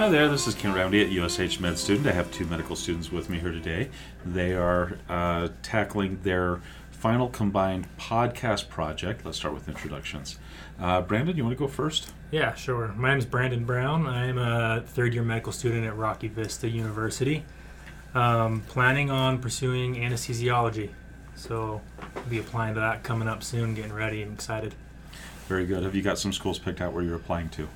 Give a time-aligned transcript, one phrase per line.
[0.00, 2.06] Hi there, this is Ken Roundy at USH Med Student.
[2.06, 3.90] I have two medical students with me here today.
[4.24, 9.26] They are uh, tackling their final combined podcast project.
[9.26, 10.38] Let's start with introductions.
[10.80, 12.14] Uh, Brandon, you want to go first?
[12.30, 12.94] Yeah, sure.
[12.96, 14.06] My name is Brandon Brown.
[14.06, 17.44] I'm a third year medical student at Rocky Vista University.
[18.14, 20.88] Um, planning on pursuing anesthesiology.
[21.34, 21.82] So
[22.16, 24.22] I'll be applying to that coming up soon, getting ready.
[24.22, 24.74] I'm excited.
[25.46, 25.82] Very good.
[25.82, 27.68] Have you got some schools picked out where you're applying to?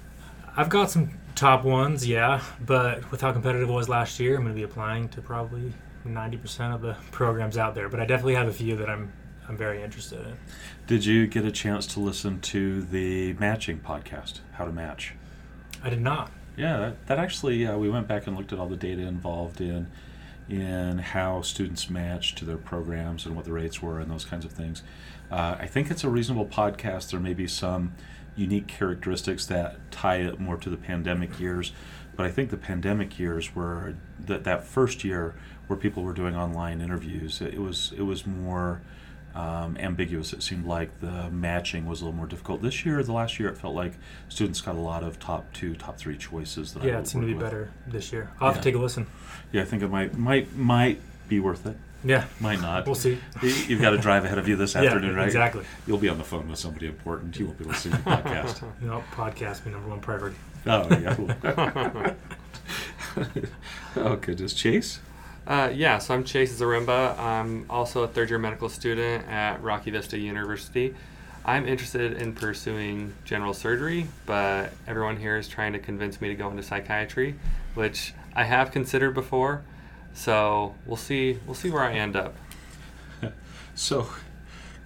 [0.57, 4.43] I've got some top ones, yeah, but with how competitive it was last year, I'm
[4.43, 5.73] going to be applying to probably
[6.07, 7.89] 90% of the programs out there.
[7.89, 9.13] But I definitely have a few that I'm
[9.47, 10.37] I'm very interested in.
[10.87, 15.15] Did you get a chance to listen to the matching podcast, How to Match?
[15.83, 16.31] I did not.
[16.57, 19.61] Yeah, that, that actually, uh, we went back and looked at all the data involved
[19.61, 19.89] in
[20.47, 24.45] in how students match to their programs and what the rates were and those kinds
[24.45, 24.83] of things.
[25.31, 27.11] Uh, I think it's a reasonable podcast.
[27.11, 27.95] There may be some
[28.37, 31.73] unique characteristics that tie it more to the pandemic years,
[32.17, 33.95] but I think the pandemic years were
[34.27, 35.35] that that first year
[35.67, 37.41] where people were doing online interviews.
[37.41, 38.83] It was it was more
[39.35, 40.33] um, ambiguous.
[40.33, 42.63] It seemed like the matching was a little more difficult.
[42.63, 43.95] This year, the last year, it felt like
[44.29, 46.75] students got a lot of top two, top three choices.
[46.75, 47.43] That yeah, it seemed to be with.
[47.43, 48.31] better this year.
[48.41, 49.07] I'll have to take a listen.
[49.53, 51.77] Yeah, I think it might might might be worth it.
[52.05, 52.85] Yeah, Might not.
[52.87, 53.19] we'll see.
[53.43, 55.27] You- You've got a drive ahead of you this afternoon, right?
[55.27, 55.65] exactly.
[55.87, 57.39] You'll be on the phone with somebody important.
[57.39, 58.63] You won't be listening to the podcast.
[58.83, 60.37] You know, podcast be number one priority.
[60.67, 62.15] Oh yeah.
[63.97, 65.01] oh goodness, Chase.
[65.47, 67.19] Uh, yeah, so I'm Chase Zarimba.
[67.19, 70.95] I'm also a third year medical student at Rocky Vista University.
[71.45, 76.35] I'm interested in pursuing general surgery, but everyone here is trying to convince me to
[76.35, 77.35] go into psychiatry,
[77.75, 79.63] which I have considered before.
[80.15, 81.39] So we'll see.
[81.45, 82.35] We'll see where I end up.
[83.77, 84.09] So,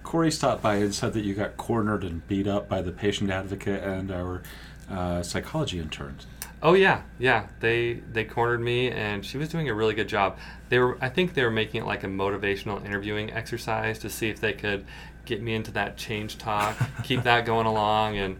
[0.01, 3.29] Corey stopped by and said that you got cornered and beat up by the patient
[3.29, 4.41] advocate and our
[4.89, 6.25] uh, psychology interns.
[6.61, 7.47] Oh yeah, yeah.
[7.59, 10.37] They they cornered me, and she was doing a really good job.
[10.69, 14.29] They were, I think, they were making it like a motivational interviewing exercise to see
[14.29, 14.85] if they could
[15.25, 18.17] get me into that change talk, keep that going along.
[18.17, 18.39] And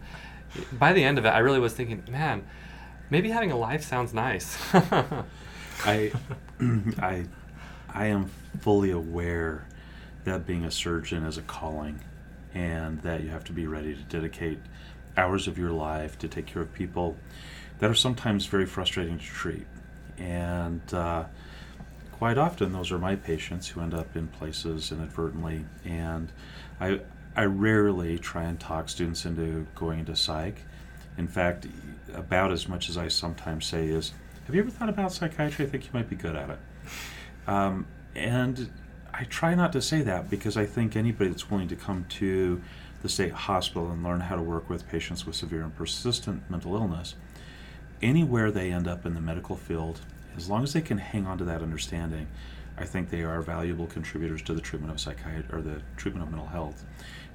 [0.72, 2.44] by the end of it, I really was thinking, man,
[3.08, 4.58] maybe having a life sounds nice.
[5.84, 6.12] I,
[6.98, 7.26] I,
[7.92, 9.66] I am fully aware
[10.24, 12.00] that being a surgeon is a calling,
[12.54, 14.58] and that you have to be ready to dedicate
[15.16, 17.16] hours of your life to take care of people
[17.78, 19.66] that are sometimes very frustrating to treat,
[20.18, 21.24] and uh,
[22.12, 26.30] quite often those are my patients who end up in places inadvertently, and
[26.80, 27.00] I.
[27.36, 30.62] I rarely try and talk students into going into psych.
[31.16, 31.64] In fact,
[32.12, 34.12] about as much as I sometimes say is,
[34.50, 35.64] have you ever thought about psychiatry?
[35.64, 36.58] I think you might be good at it.
[37.46, 38.68] Um, and
[39.14, 42.60] I try not to say that because I think anybody that's willing to come to
[43.00, 46.74] the state hospital and learn how to work with patients with severe and persistent mental
[46.74, 47.14] illness,
[48.02, 50.00] anywhere they end up in the medical field,
[50.36, 52.26] as long as they can hang on to that understanding,
[52.76, 56.32] I think they are valuable contributors to the treatment of psychiatry or the treatment of
[56.32, 56.84] mental health.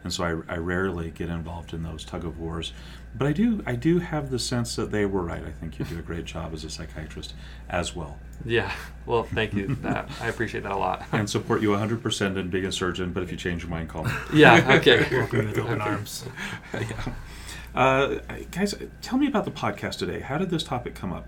[0.06, 2.72] And so I, I rarely get involved in those tug of wars,
[3.14, 5.44] but I do I do have the sense that they were right.
[5.44, 7.34] I think you do a great job as a psychiatrist
[7.70, 8.72] as well, yeah.
[9.06, 9.76] Well, thank you.
[9.82, 11.06] That I appreciate that a lot.
[11.12, 13.14] and support you 100% in being a surgeon.
[13.14, 14.12] But if you change your mind, call me.
[14.34, 14.74] yeah.
[14.76, 15.06] Okay.
[15.12, 16.26] Welcome with open arms.
[16.74, 17.14] yeah.
[17.74, 18.20] Uh,
[18.52, 20.20] guys, tell me about the podcast today.
[20.20, 21.28] How did this topic come up?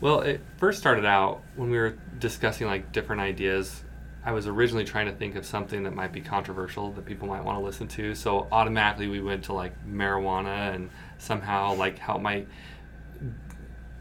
[0.00, 3.82] Well, it first started out when we were discussing like different ideas.
[4.24, 7.42] I was originally trying to think of something that might be controversial that people might
[7.42, 8.14] want to listen to.
[8.14, 12.46] So automatically we went to like marijuana and somehow like how it might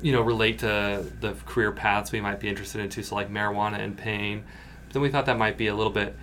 [0.01, 2.85] you know relate to the career paths we might be interested in.
[2.85, 3.01] into.
[3.03, 4.43] So like marijuana and pain.
[4.87, 6.15] But then we thought that might be a little bit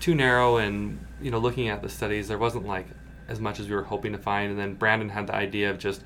[0.00, 2.86] too narrow and you know looking at the studies there wasn't like
[3.28, 5.78] as much as we were hoping to find and then Brandon had the idea of
[5.78, 6.02] just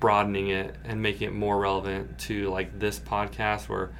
[0.00, 3.90] broadening it and making it more relevant to like this podcast or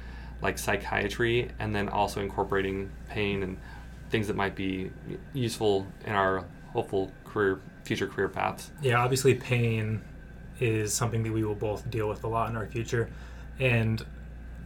[0.43, 3.57] like psychiatry and then also incorporating pain and
[4.11, 4.91] things that might be
[5.33, 10.01] useful in our hopeful career future career paths Yeah, obviously, pain
[10.59, 13.09] is something that we will both deal with a lot in our future.
[13.59, 14.05] And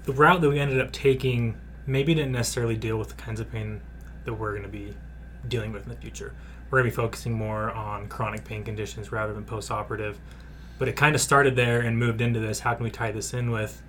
[0.04, 3.52] the route that we ended up taking maybe didn't necessarily deal with the kinds of
[3.52, 3.82] pain
[4.26, 4.94] that we're going to be
[5.48, 6.34] dealing with in the future.
[6.70, 10.20] We're going to be focusing more on chronic pain conditions rather than post operative.
[10.78, 12.60] But it kind of started there and moved into this.
[12.60, 13.82] How can we tie this in with,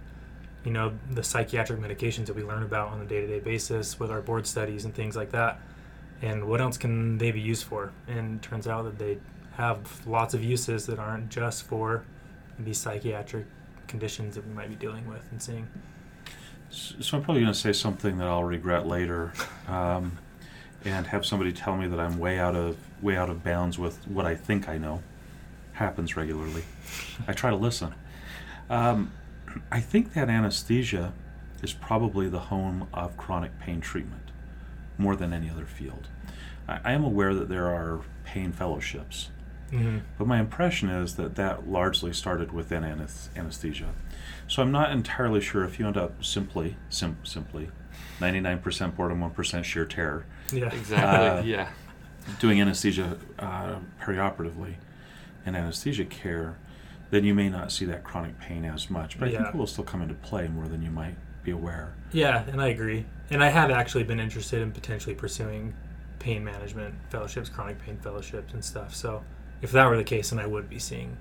[0.65, 3.99] you know, the psychiatric medications that we learn about on a day to day basis
[3.99, 5.61] with our board studies and things like that?
[6.21, 7.93] And what else can they be used for?
[8.09, 9.19] And turns out that they
[9.57, 12.05] have lots of uses that aren't just for
[12.59, 13.47] these psychiatric
[13.87, 15.69] conditions that we might be dealing with and seeing.
[16.71, 19.33] So I'm probably going to say something that I'll regret later,
[19.67, 20.19] um,
[20.85, 24.07] and have somebody tell me that I'm way out of way out of bounds with
[24.07, 25.03] what I think I know.
[25.73, 26.65] Happens regularly.
[27.27, 27.95] I try to listen.
[28.69, 29.13] Um,
[29.71, 31.13] I think that anesthesia
[31.63, 34.31] is probably the home of chronic pain treatment
[34.97, 36.09] more than any other field.
[36.69, 39.31] I, I am aware that there are pain fellowships,
[39.71, 43.91] hmm but my impression is that that largely started within anes- anesthesia.
[44.47, 47.69] So I'm not entirely sure if you end up simply, sim- simply,
[48.21, 50.67] 99% boredom, 1% sheer terror, Yeah.
[50.75, 51.29] Exactly.
[51.29, 51.69] Uh, yeah.
[52.41, 54.75] doing anesthesia uh, perioperatively
[55.47, 56.57] and anesthesia care,
[57.11, 59.19] then you may not see that chronic pain as much.
[59.19, 61.95] But I think it will still come into play more than you might be aware.
[62.13, 63.07] Yeah, and I agree.
[63.31, 65.75] And I have actually been interested in potentially pursuing
[66.19, 68.95] pain management fellowships, chronic pain fellowships, and stuff.
[68.95, 69.23] So
[69.63, 71.17] if that were the case, then I would be seeing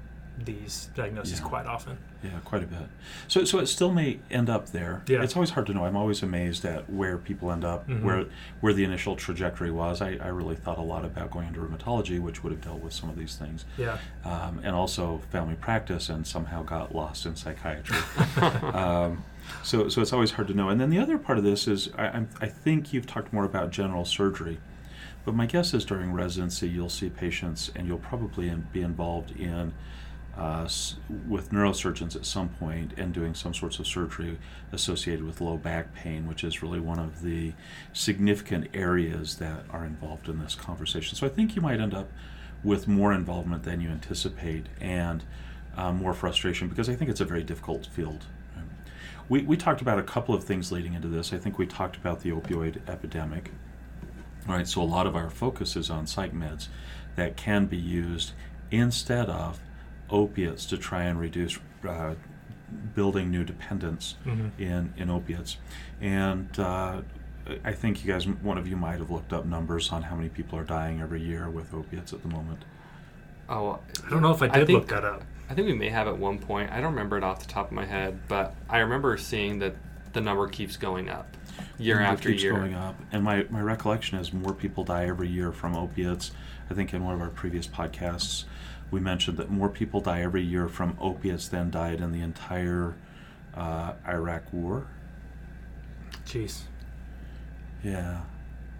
[0.45, 1.45] these diagnoses Yeah.
[1.47, 1.97] quite often.
[2.23, 2.87] Yeah, quite a bit.
[3.27, 5.03] So, so it still may end up there.
[5.07, 5.21] Yeah.
[5.23, 5.85] It's always hard to know.
[5.85, 8.01] I'm always amazed at where people end up, Mhm.
[8.03, 8.25] where
[8.59, 10.01] where the initial trajectory was.
[10.01, 12.93] I, I really thought a lot about going into rheumatology, which would have dealt with
[12.93, 13.97] some of these things, Yeah.
[14.25, 17.97] um, and also family practice, and somehow got lost in psychiatry.
[18.73, 19.23] um,
[19.63, 20.69] so, so it's always hard to know.
[20.69, 23.45] And then the other part of this is, I, I'm, I think you've talked more
[23.45, 24.59] about general surgery,
[25.25, 29.73] but my guess is during residency you'll see patients, and you'll probably be involved in
[30.37, 30.67] uh,
[31.27, 34.37] with neurosurgeons at some point and doing some sorts of surgery
[34.71, 37.53] associated with low back pain, which is really one of the
[37.91, 41.15] significant areas that are involved in this conversation.
[41.15, 42.11] So I think you might end up
[42.63, 45.23] with more involvement than you anticipate and
[45.75, 48.25] uh, more frustration because I think it's a very difficult field.
[49.29, 51.33] We, we talked about a couple of things leading into this.
[51.33, 53.51] I think we talked about the opioid epidemic.
[54.47, 56.67] Right, so a lot of our focus is on psych meds
[57.17, 58.31] that can be used
[58.71, 59.59] instead of
[60.09, 62.15] opiates to try and reduce uh,
[62.95, 65.57] building new dependence hmm in, in opiates.
[66.01, 67.01] And uh,
[67.63, 70.29] I think you guys, one of you might have looked up numbers on how many
[70.29, 72.65] people are dying every year with opiates at the moment.
[73.49, 75.23] Oh, I don't know if I did think, look that up.
[75.49, 76.71] I think we may have at one point.
[76.71, 79.75] I don't remember it off the top of my head, but I remember seeing that
[80.11, 81.37] the number keeps going up
[81.77, 82.53] year And it after keeps year.
[82.53, 82.95] going up.
[83.11, 86.31] And my, my recollection is more people die every year from opiates.
[86.69, 88.43] I think in one of our previous podcasts,
[88.91, 92.95] we mentioned that more people die every year from opiates than died in the entire
[93.53, 94.87] uh, Iraq War.
[96.25, 96.61] Jeez.
[97.83, 98.21] Yeah,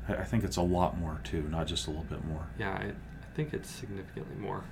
[0.07, 2.47] I, I think it's a lot more too, not just a little bit more.
[2.57, 4.63] Yeah, I, I think it's significantly more.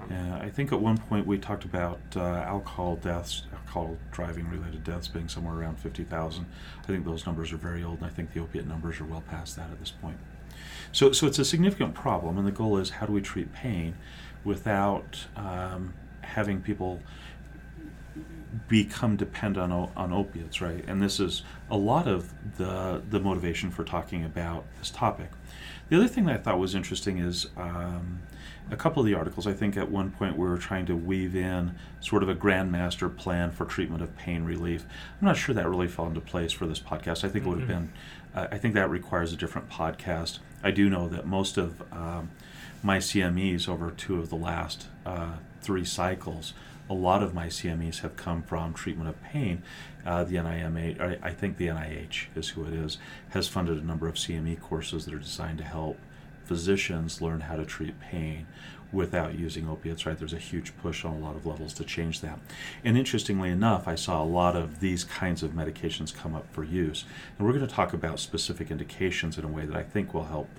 [0.00, 4.48] Um, Yeah, I think at one point we talked about uh, alcohol deaths, alcohol driving
[4.48, 6.46] related deaths being somewhere around 50,000.
[6.82, 9.24] I think those numbers are very old, and I think the opiate numbers are well
[9.28, 10.18] past that at this point.
[10.92, 13.96] So, so it's a significant problem, and the goal is how do we treat pain
[14.44, 17.00] without um, having people
[18.68, 20.84] become dependent on, on opiates, right?
[20.86, 25.30] And this is a lot of the the motivation for talking about this topic.
[25.88, 28.20] The other thing that I thought was interesting is um,
[28.70, 29.46] a couple of the articles.
[29.46, 33.14] I think at one point we were trying to weave in sort of a grandmaster
[33.14, 34.86] plan for treatment of pain relief.
[35.20, 37.24] I'm not sure that really fell into place for this podcast.
[37.24, 37.72] I think it would have Mhm.
[37.72, 37.92] been.
[38.34, 40.38] Uh, I think that requires a different podcast.
[40.62, 42.30] I do know that most of um,
[42.84, 45.32] my CMEs over two of the last uh,
[45.62, 46.52] three cycles,
[46.90, 49.62] a lot of my CMEs have come from treatment of pain.
[50.04, 52.98] Uh, the NIMH, I think the NIH is who it is,
[53.30, 55.98] has funded a number of CME courses that are designed to help
[56.44, 58.46] physicians learn how to treat pain
[58.92, 60.18] without using opiates, right?
[60.18, 62.38] There's a huge push on a lot of levels to change that.
[62.84, 66.62] And interestingly enough, I saw a lot of these kinds of medications come up for
[66.62, 67.06] use.
[67.38, 70.24] And we're going to talk about specific indications in a way that I think will
[70.24, 70.50] help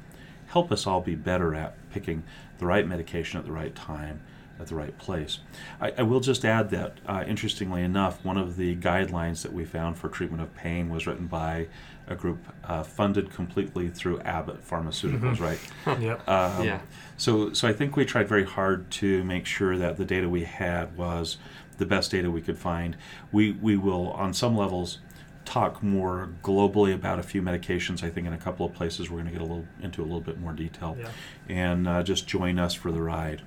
[0.48, 2.24] help us all be better at picking
[2.60, 4.22] the right medication at the right time
[4.58, 5.40] at the right place.
[5.82, 9.66] I, I will just add that, uh, interestingly enough, one of the guidelines that we
[9.66, 11.68] found for treatment of pain was written by
[12.08, 15.40] a group uh, funded completely through Abbott Pharmaceuticals, Mhm.
[15.42, 16.00] right?
[16.02, 16.30] Yep.
[16.30, 16.80] Um, Yeah.
[17.18, 20.44] So, so I think we tried very hard to make sure that the data we
[20.46, 21.38] had was
[21.78, 22.96] the best data we could find.
[23.34, 25.00] We we will, on some levels,
[25.46, 28.04] talk more globally about a few medications.
[28.04, 30.06] I think in a couple of places we're going to get a little into a
[30.06, 31.10] little bit more detail, Yeah.
[31.48, 33.42] and uh, just join us for the ride.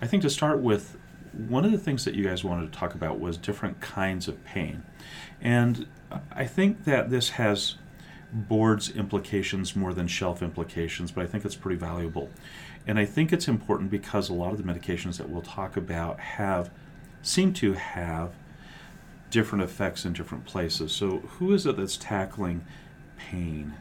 [0.00, 0.96] I think to start with,
[1.48, 4.42] one of the things that you guys wanted to talk about was different kinds of
[4.44, 4.82] pain,
[5.40, 5.86] and
[6.32, 7.76] I think that this has
[8.32, 12.30] boards implications more than shelf implications, but I think it's pretty valuable.
[12.86, 16.18] And I think it's important because a lot of the medications that we'll talk about
[16.20, 16.70] have
[17.22, 18.32] seem to have
[19.30, 20.92] different effects in different places.
[20.92, 22.64] So who is it that's tackling
[23.16, 23.74] pain?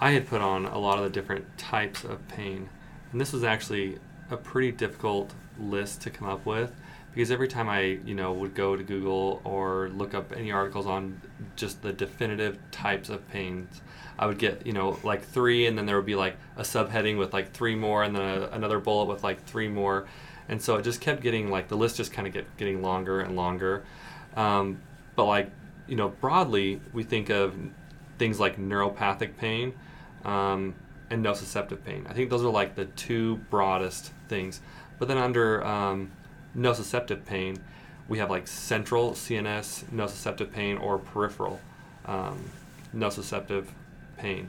[0.00, 2.68] I had put on a lot of the different types of pain,
[3.10, 3.98] and this was actually
[4.30, 6.72] a pretty difficult list to come up with
[7.12, 10.86] because every time I, you know, would go to Google or look up any articles
[10.86, 11.20] on
[11.56, 13.80] just the definitive types of pains,
[14.18, 17.18] I would get, you know, like three, and then there would be like a subheading
[17.18, 20.06] with like three more, and then a, another bullet with like three more,
[20.48, 23.20] and so it just kept getting like the list just kind of get getting longer
[23.20, 23.84] and longer.
[24.38, 24.80] Um,
[25.16, 25.50] but like
[25.88, 27.54] you know, broadly, we think of
[28.18, 29.74] things like neuropathic pain
[30.24, 30.74] um,
[31.10, 32.06] and nociceptive pain.
[32.08, 34.60] I think those are like the two broadest things.
[34.98, 36.12] But then under um,
[36.56, 37.56] nociceptive pain,
[38.06, 41.60] we have like central CNS nociceptive pain or peripheral
[42.04, 42.50] um,
[42.94, 43.66] nociceptive
[44.18, 44.48] pain.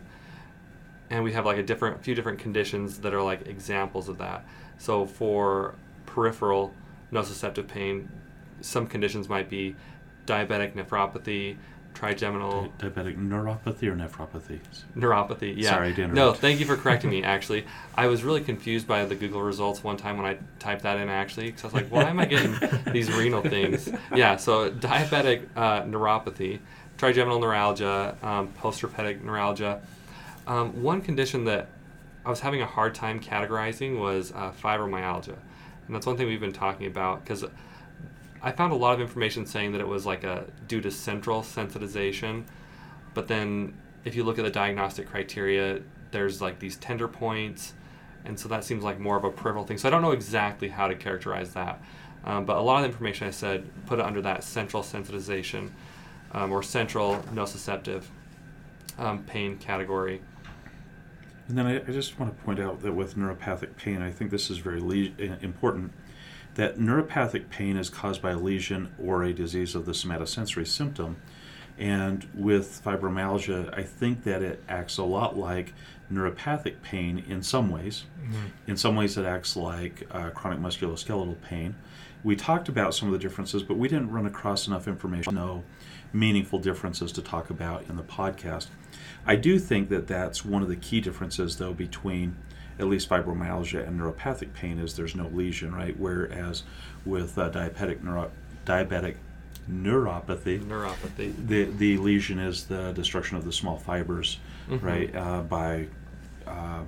[1.09, 4.45] And we have like a different, few different conditions that are like examples of that.
[4.77, 6.73] So for peripheral
[7.11, 8.09] nociceptive pain,
[8.61, 9.75] some conditions might be
[10.25, 11.57] diabetic nephropathy,
[11.93, 14.59] trigeminal Di- diabetic neuropathy or nephropathy?
[14.95, 15.55] neuropathy.
[15.57, 15.71] Yeah.
[15.71, 17.23] Sorry to No, thank you for correcting me.
[17.35, 20.97] Actually, I was really confused by the Google results one time when I typed that
[20.97, 21.09] in.
[21.09, 22.55] Actually, because I was like, why am I getting
[22.93, 23.89] these renal things?
[24.15, 24.35] Yeah.
[24.37, 26.59] So diabetic uh, neuropathy,
[26.97, 29.81] trigeminal neuralgia, um, postherpetic neuralgia.
[30.47, 31.69] Um, one condition that
[32.25, 35.35] I was having a hard time categorizing was uh, fibromyalgia,
[35.87, 37.45] and that's one thing we've been talking about because
[38.41, 41.41] I found a lot of information saying that it was like a due to central
[41.41, 42.45] sensitization,
[43.13, 43.73] but then
[44.05, 45.81] if you look at the diagnostic criteria,
[46.11, 47.73] there's like these tender points,
[48.25, 49.77] and so that seems like more of a peripheral thing.
[49.77, 51.81] So I don't know exactly how to characterize that,
[52.23, 55.71] um, but a lot of the information I said put it under that central sensitization
[56.31, 58.03] um, or central nociceptive
[58.97, 60.21] um, pain category.
[61.47, 64.29] And then I, I just want to point out that with neuropathic pain, I think
[64.29, 65.91] this is very le- important.
[66.59, 71.15] That neuropathic pain is caused by a lesion or a disease of the somatosensory symptom.
[71.77, 75.73] And with fibromyalgia, I think that it acts a lot like
[76.11, 78.03] neuropathic pain in some ways.
[78.67, 81.75] In some ways, it acts like uh, chronic musculoskeletal pain.
[82.25, 85.63] We talked about some of the differences, but we didn't run across enough information no
[86.11, 88.67] meaningful differences to talk about in the podcast.
[89.25, 92.35] I do think that that's one of the key differences, though, between
[92.79, 95.97] at least fibromyalgia and neuropathic pain is there's no lesion, right?
[95.99, 96.63] Whereas
[97.05, 98.31] with uh, diabetic neuro-
[98.65, 99.15] diabetic
[99.69, 101.33] neuropathy, Neuropathy.
[101.47, 104.81] the the lesion is the destruction of the small fibers, Mhm.
[104.83, 105.15] right?
[105.15, 105.87] Uh, by
[106.47, 106.81] uh,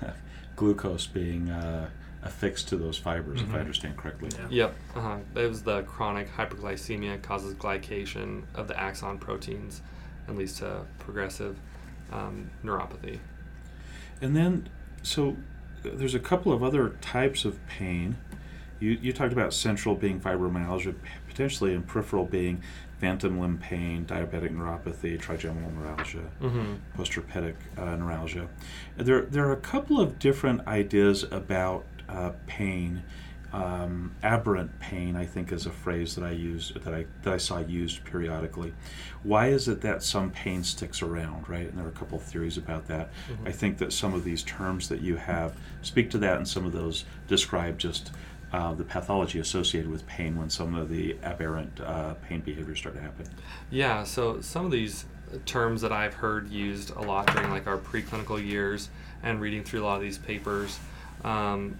[0.56, 1.88] glucose being uh,
[2.22, 3.60] affixed to those fibers, if I Mhm.
[3.60, 4.30] understand correctly.
[4.38, 4.46] Yeah.
[4.50, 4.74] Yep.
[4.96, 5.16] Uh-huh.
[5.36, 9.82] It was the chronic hyperglycemia causes glycation of the axon proteins
[10.26, 11.56] and leads to progressive
[12.12, 13.18] um, neuropathy.
[14.20, 14.68] And then,
[15.02, 15.36] so
[15.82, 18.16] there's a couple of other types of pain.
[18.80, 20.94] You, you talked about central being fibromyalgia,
[21.28, 22.62] potentially, and peripheral being
[23.00, 26.74] phantom limb pain, diabetic neuropathy, trigeminal neuralgia, Mm-hmm.
[27.00, 28.48] postherpetic uh, neuralgia.
[28.96, 33.02] There, there are a couple of different ideas about uh, pain.
[33.50, 37.38] Um, aberrant pain, I think, is a phrase that I use that I that I
[37.38, 38.74] saw used periodically.
[39.22, 41.66] Why is it that some pain sticks around, right?
[41.66, 43.08] And there are a couple of theories about that.
[43.30, 43.48] Mhm.
[43.48, 46.66] I think that some of these terms that you have speak to that, and some
[46.66, 48.12] of those describe just
[48.52, 52.94] uh, the pathology associated with pain when some of the aberrant uh, pain behaviors start
[52.94, 53.26] to happen.
[53.70, 55.04] Yeah, so some of these
[55.44, 58.88] terms that I've heard used a lot during like our preclinical years
[59.22, 60.78] and reading through a lot of these papers
[61.24, 61.78] um,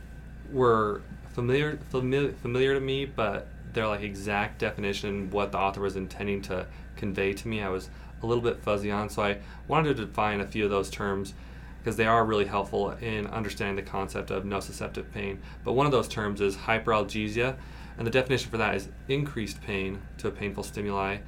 [0.53, 1.01] were
[1.33, 6.43] familiar, familiar familiar to me, but their like exact definition, what the author was intending
[6.43, 6.67] to
[6.97, 7.91] convey to me, I was
[8.23, 9.09] a little bit fuzzy on.
[9.09, 11.35] So I wanted to define a few of those terms
[11.79, 15.41] because they are really helpful in understanding the concept of nociceptive pain.
[15.65, 17.57] But one of those terms is hyperalgesia,
[17.97, 21.19] and the definition for that is increased pain to a painful stimuli.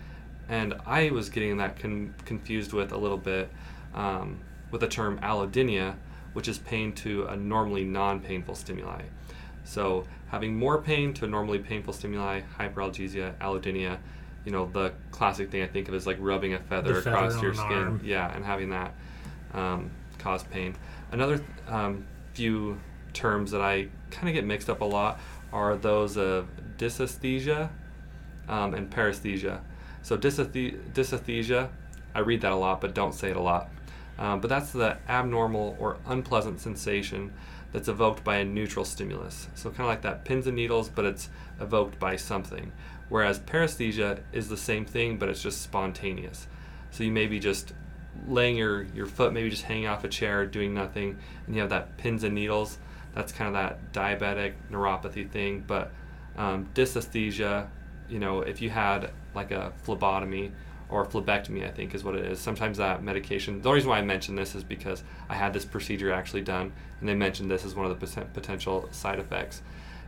[0.48, 3.50] And I was getting that con- confused with a little bit
[3.94, 4.40] um,
[4.70, 5.94] with the term allodynia,
[6.32, 9.02] which is pain to a normally non painful stimuli.
[9.64, 13.98] So having more pain to normally painful stimuli, hyperalgesia, allodynia,
[14.44, 17.42] you know, the classic thing I think of is like rubbing a feather, feather across
[17.42, 17.72] your skin.
[17.72, 18.00] arm.
[18.04, 18.94] Yeah, and having that
[19.52, 20.74] um, cause pain.
[21.12, 22.80] Another um, few
[23.12, 25.20] terms that I kind of get mixed up a lot
[25.52, 26.48] are those of
[26.78, 27.68] dysesthesia
[28.48, 29.60] um, and paresthesia.
[30.02, 31.68] So dysesthe- dysesthesia,
[32.14, 33.68] I read that a lot, but don't say it a lot.
[34.18, 37.32] Um, but that's the abnormal or unpleasant sensation
[37.72, 39.48] that's evoked by a neutral stimulus.
[39.54, 41.28] So kind of like that pins and needles, but it's
[41.60, 42.72] evoked by something.
[43.08, 46.46] Whereas paresthesia is the same thing, but it's just spontaneous.
[46.90, 47.72] So you may be just
[48.26, 51.70] laying your, your foot, maybe just hanging off a chair, doing nothing, and you have
[51.70, 52.78] that pins and needles.
[53.14, 55.64] That's kind of that diabetic neuropathy thing.
[55.66, 55.92] But
[56.36, 57.68] um, dysesthesia,
[58.08, 60.52] you know, if you had like a phlebotomy
[60.90, 62.40] or phlebectomy, I think is what it is.
[62.40, 63.62] Sometimes that medication.
[63.62, 67.08] The reason why I mentioned this is because I had this procedure actually done, and
[67.08, 69.62] they mentioned this as one of the potential side effects.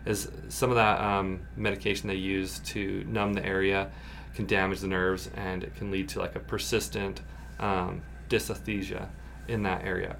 [0.04, 3.90] Is some of that um, medication they use to numb the area
[4.34, 7.20] can damage the nerves, and it can lead to like a persistent
[7.60, 9.06] um, dysesthesia
[9.46, 10.16] in that area,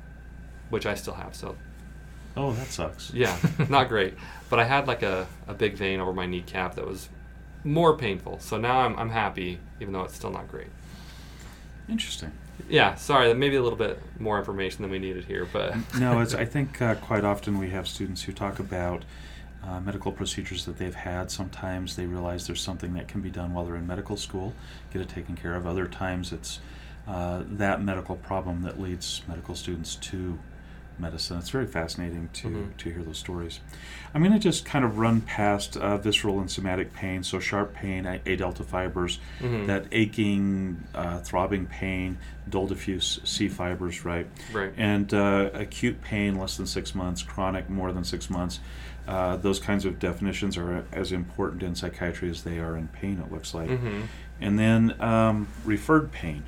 [0.71, 1.35] which I still have.
[1.35, 1.57] So
[2.37, 3.13] Oh, that sucks.
[3.13, 3.37] yeah,
[3.69, 4.15] not great.
[4.49, 7.09] But I had like a, a big vein over my kneecap that was
[7.65, 8.39] more painful.
[8.41, 10.69] So now I'm, I'm happy, even though it's still not great.
[11.89, 12.33] Interesting.
[12.69, 16.35] Yeah, sorry, maybe a little bit more information than we needed here, but no, it's.
[16.35, 19.05] I think uh, quite often we have students who talk about
[19.65, 21.31] uh, medical procedures that they've had.
[21.31, 24.55] Sometimes they realize there's something that can be done while they're in medical school,
[24.93, 25.67] get it taken care of.
[25.67, 26.61] Other times it's
[27.07, 30.39] uh, that medical problem that leads medical students to
[30.99, 31.39] medicine.
[31.39, 32.77] It's very fascinating to, Mhm.
[32.79, 33.61] to hear those stories.
[34.15, 37.23] I'm going to just kind of run past uh, visceral and somatic pain.
[37.23, 39.67] So, sharp pain, A, A delta fibers, Mhm.
[39.67, 42.19] that aching, uh, throbbing pain,
[42.49, 44.27] dull diffuse C fibers, right?
[44.53, 44.73] right.
[44.77, 48.61] And uh, acute pain, less than six months, chronic, more than six months.
[49.09, 53.21] Uh, those kinds of definitions are as important in psychiatry as they are in pain,
[53.25, 53.69] it looks like.
[53.69, 54.03] hmm
[54.41, 56.43] And then um, referred pain.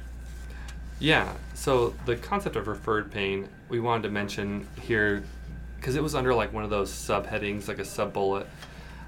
[1.00, 1.32] Yeah.
[1.54, 5.22] So the concept of referred pain, we wanted to mention here
[5.76, 8.46] because it was under like one of those subheadings, like a sub bullet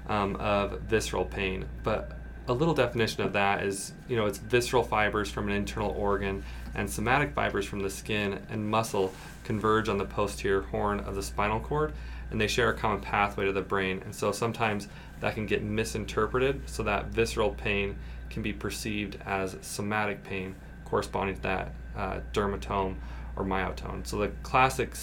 [0.07, 1.65] um, of visceral pain.
[1.83, 2.11] But
[2.47, 6.43] a little definition of that is, you know, it's visceral fibers from an internal organ
[6.75, 9.13] and somatic fibers from the skin and muscle
[9.43, 11.93] converge on the posterior horn of the spinal cord,
[12.31, 14.01] and they share a common pathway to the brain.
[14.05, 14.87] And so sometimes
[15.19, 17.97] that can get misinterpreted, so that visceral pain
[18.29, 20.55] can be perceived as somatic pain
[20.87, 22.95] corresponding to that uh, dermatome
[23.35, 24.07] or myotome.
[24.07, 24.95] So the classic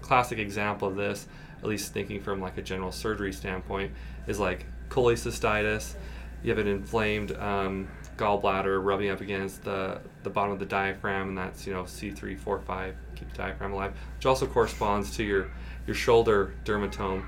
[0.00, 1.26] classic example of this,
[1.62, 3.92] at least thinking from like a general surgery standpoint,
[4.26, 5.94] is like cholecystitis.
[6.42, 11.28] You have an inflamed um, gallbladder rubbing up against the, the bottom of the diaphragm,
[11.28, 15.22] and that's you know C3, 4, 5, keep the diaphragm alive, which also corresponds to
[15.22, 15.50] your
[15.86, 17.24] your shoulder dermatome,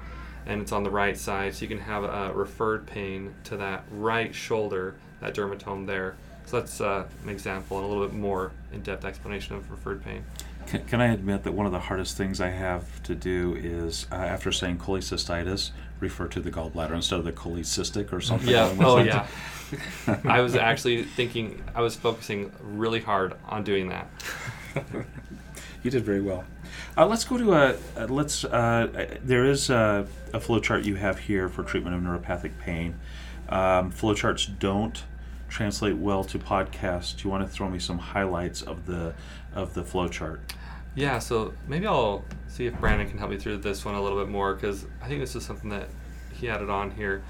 [0.46, 3.84] and it's on the right side, so you can have a referred pain to that
[3.92, 6.16] right shoulder, that dermatome there.
[6.48, 10.24] So that's uh, an example and a little bit more in-depth explanation of referred pain.
[10.66, 14.06] Can, can I admit that one of the hardest things I have to do is,
[14.10, 18.48] uh, after saying cholecystitis, refer to the gallbladder instead of the cholecystic or something?
[18.48, 18.74] Yeah.
[18.80, 19.26] Oh, yeah.
[20.24, 24.08] I was actually thinking, I was focusing really hard on doing that.
[25.82, 26.44] you did very well.
[26.96, 27.76] Uh, let's go to a.
[27.94, 28.44] Uh, let's.
[28.44, 32.98] Uh, there is a, a flow chart you have here for treatment of neuropathic pain.
[33.50, 35.02] Um, flow charts don't
[35.48, 39.14] translate well to podcast, Do you want to throw me some highlights of the
[39.54, 40.40] of the flow chart?
[40.94, 44.18] Yeah, so maybe I'll see if Brandon can help me through this one a little
[44.18, 45.88] bit more because I think this is something that
[46.32, 47.22] he added on here.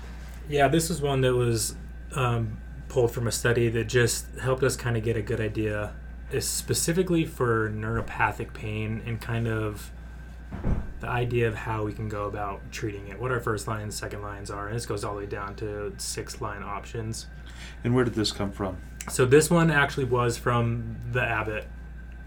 [0.49, 1.75] Yeah, this is one that was
[2.15, 5.93] um, pulled from a study that just helped us kind of get a good idea,
[6.33, 9.91] is specifically for neuropathic pain and kind of
[11.01, 14.23] the idea of how we can go about treating it, what our first lines, second
[14.23, 17.27] lines are, and this goes all the way down to six line options.
[17.85, 18.79] And where did this come from?
[19.11, 21.67] So this one actually was from the Abbott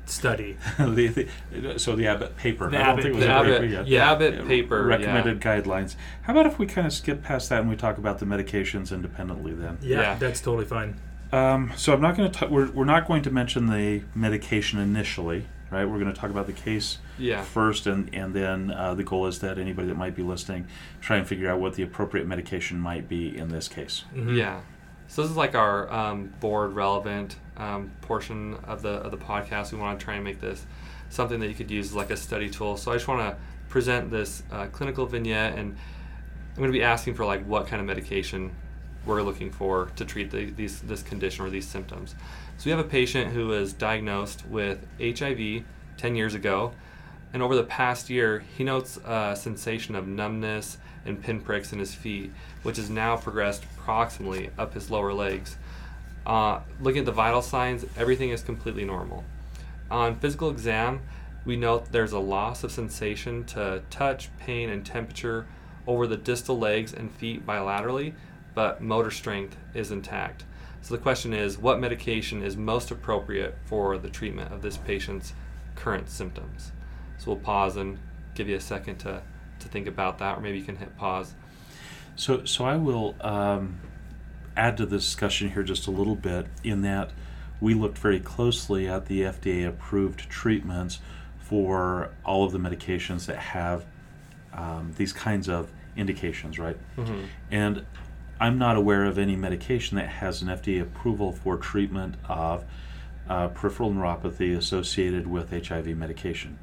[0.06, 0.58] study.
[0.80, 2.70] the, the, so the Abbott paper.
[2.70, 3.86] The I don't Abbott- think it was The Abbott, paper yet.
[3.86, 4.12] the Yeah.
[4.12, 4.84] Abbott paper.
[4.86, 5.96] recommended guidelines.
[6.24, 8.92] How about if we kind of skip past that and we talk about the medications
[8.94, 9.78] independently then?
[9.82, 10.16] Yeah, Yeah.
[10.16, 11.00] that's totally fine.
[11.34, 12.48] Um, so I'm not going to.
[12.48, 15.86] We're, we're not going to mention the medication initially, right?
[15.86, 17.42] We're going to talk about the case Yeah.
[17.42, 20.68] first, and and then uh, the goal is that anybody that might be listening
[21.02, 24.04] try and figure out what the appropriate medication might be in this case.
[24.16, 24.36] Mhm.
[24.38, 24.60] Yeah.
[25.08, 29.72] So this is like our um, board relevant um, portion of the of the podcast.
[29.72, 30.66] We want to try and make this
[31.10, 32.78] something that you could use as like a study tool.
[32.78, 35.76] So I just want to present this uh, clinical vignette, and
[36.52, 38.52] I'm going to be asking for like what kind of medication
[39.06, 42.16] we're looking for to treat the, these this condition or these symptoms.
[42.62, 45.64] So we have a patient who was diagnosed with HIV
[45.98, 46.74] 10 years ago,
[47.34, 51.96] and over the past year, he notes a sensation of numbness and pinpricks in his
[51.96, 55.58] feet, which has now progressed proximally up his lower legs.
[56.24, 59.24] Uh, looking at the vital signs, everything is completely normal.
[59.90, 61.02] On physical exam,
[61.46, 65.48] we note there's a loss of sensation to touch, pain, and temperature
[65.88, 68.14] over the distal legs and feet bilaterally,
[68.54, 70.44] but motor strength is intact.
[70.82, 75.34] So the question is what medication is most appropriate for the treatment of this patient's
[75.76, 76.72] current symptoms?
[77.18, 78.00] So we'll pause and
[78.34, 79.22] give you a second to,
[79.60, 81.34] to think about that, or maybe you can hit pause.
[82.16, 83.80] So so I will um,
[84.58, 87.12] add to the discussion here just a little bit in that
[87.60, 91.00] we looked very closely at the FDA approved treatments
[91.38, 93.86] for all of the medications that have
[94.54, 96.78] um, these kinds of indications, right?
[96.98, 97.26] Mm-hmm.
[97.52, 97.86] And
[98.42, 102.66] I'm not aware of any medication that has an FDA approval for treatment of
[103.30, 106.58] uh, peripheral neuropathy associated with HIV medication.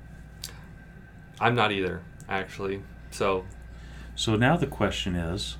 [1.38, 2.82] I'm not either, actually.
[3.12, 3.44] So,
[4.16, 5.56] So now the question is,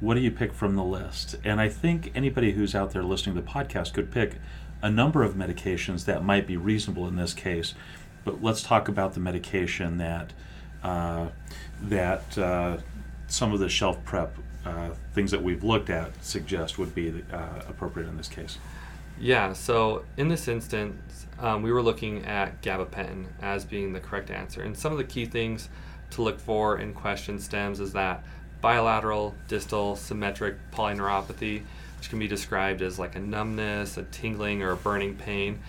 [0.00, 1.36] what do you pick from the list?
[1.44, 4.36] And I think anybody who's out there listening to the podcast could pick
[4.80, 7.74] a number of medications that might be reasonable in this case.
[8.24, 10.32] But let's talk about the medication that
[10.82, 11.28] uh,
[11.82, 12.78] that uh,
[13.26, 17.36] some of the shelf prep uh, things that we've looked at suggest would be uh,
[17.68, 18.58] appropriate in this case.
[19.18, 24.30] Yeah, so in this instance, um, we were looking at gabapentin as being the correct
[24.30, 24.62] answer.
[24.62, 25.68] And some of the key things
[26.10, 28.24] to look for in question stems is that
[28.60, 31.62] bilateral, distal, symmetric polyneuropathy,
[31.98, 35.60] which can be described as like a numbness, a tingling, or a burning pain.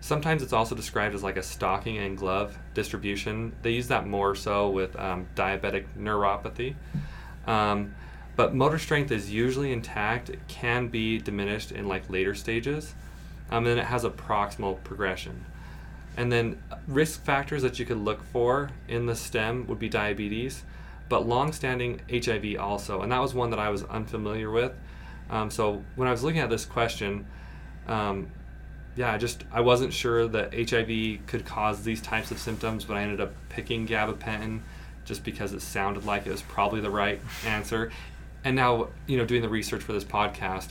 [0.00, 3.54] Sometimes it's also described as like a stocking and glove distribution.
[3.62, 6.74] They use that more so with um, diabetic neuropathy.
[7.46, 7.94] Um,
[8.36, 10.28] but motor strength is usually intact.
[10.30, 12.94] It can be diminished in like later stages.
[13.50, 15.44] Um, and then it has a proximal progression.
[16.16, 20.62] And then risk factors that you could look for in the stem would be diabetes,
[21.08, 23.02] but long-standing HIV also.
[23.02, 24.72] And that was one that I was unfamiliar with.
[25.30, 27.26] Um, so when I was looking at this question,
[27.88, 28.30] um,
[28.96, 32.96] yeah, I just I wasn't sure that HIV could cause these types of symptoms, but
[32.96, 34.60] I ended up picking gabapentin
[35.04, 37.90] just because it sounded like it was probably the right answer.
[38.44, 40.68] And now, you know, doing the research for this podcast,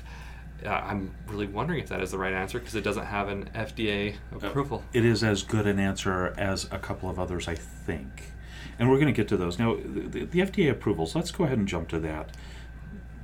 [0.66, 3.50] uh, I'm really wondering if that is the right answer because it doesn't have an
[3.56, 4.84] FDA approval.
[4.94, 8.32] It is as good an answer as a couple of others, I think.
[8.80, 9.60] And we're going to get to those.
[9.60, 12.36] Now, the, the FDA approvals, let's go ahead and jump to that.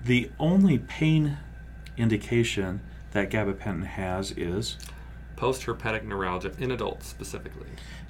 [0.04, 1.38] The only pain
[1.98, 2.82] indication
[3.12, 4.78] that gabapentin has is
[5.36, 7.70] post-herpetic neuralgia in adults specifically.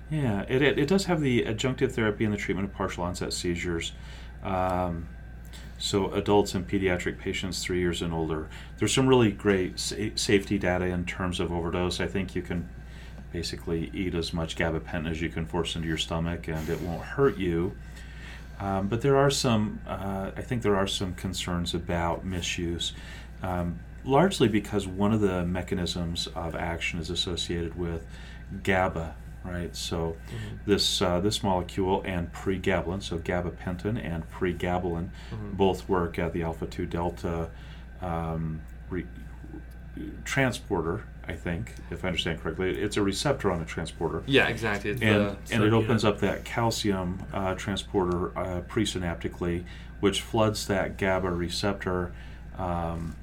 [0.10, 3.32] Yeah, it, it, it, does have the adjunctive therapy and the treatment of partial onset
[3.32, 3.94] seizures.
[4.44, 5.08] Um,
[5.80, 8.50] so adults and pediatric patients three years and older.
[8.78, 12.00] There's some really great sa- safety data in terms of overdose.
[12.00, 12.70] I think you can
[13.32, 17.02] basically eat as much gabapentin as you can force into your stomach, and it won't
[17.02, 17.76] hurt you.
[18.60, 22.92] Um, but there are some, uh, I think there are some concerns about misuse,
[23.42, 28.06] um, largely because one of the mechanisms of action is associated with
[28.64, 29.76] GABA, right?
[29.76, 30.56] So mm-hmm.
[30.66, 35.52] this uh, this molecule and pregabalin, so gabapentin and pregabalin, mm-hmm.
[35.54, 37.50] both work at the alpha two delta
[38.02, 39.06] um, re-
[40.24, 41.04] transporter.
[41.28, 44.24] I think, if I understand correctly, it's a receptor on a transporter.
[44.26, 44.92] Yeah, exactly.
[44.92, 49.64] It's and the, and it opens up that calcium uh, transporter uh, presynaptically,
[50.00, 52.12] which floods that GABA receptor.
[52.58, 53.16] Um,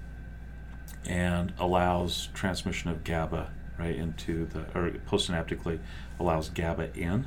[1.08, 5.78] and allows transmission of GABA right into the or postsynaptically
[6.18, 7.26] allows GABA in.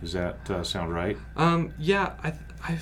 [0.00, 1.16] Does that uh, sound right?
[1.36, 2.78] Um, yeah, I, I,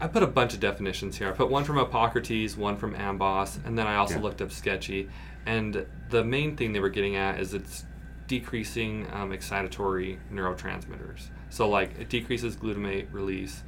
[0.00, 1.28] I put a bunch of definitions here.
[1.28, 4.22] I put one from Epocrates, one from AMBOSS, and then I also yeah.
[4.22, 5.08] looked up Sketchy.
[5.46, 7.84] And the main thing they were getting at is it's
[8.26, 11.28] decreasing um, excitatory neurotransmitters.
[11.50, 13.62] So like it decreases glutamate release.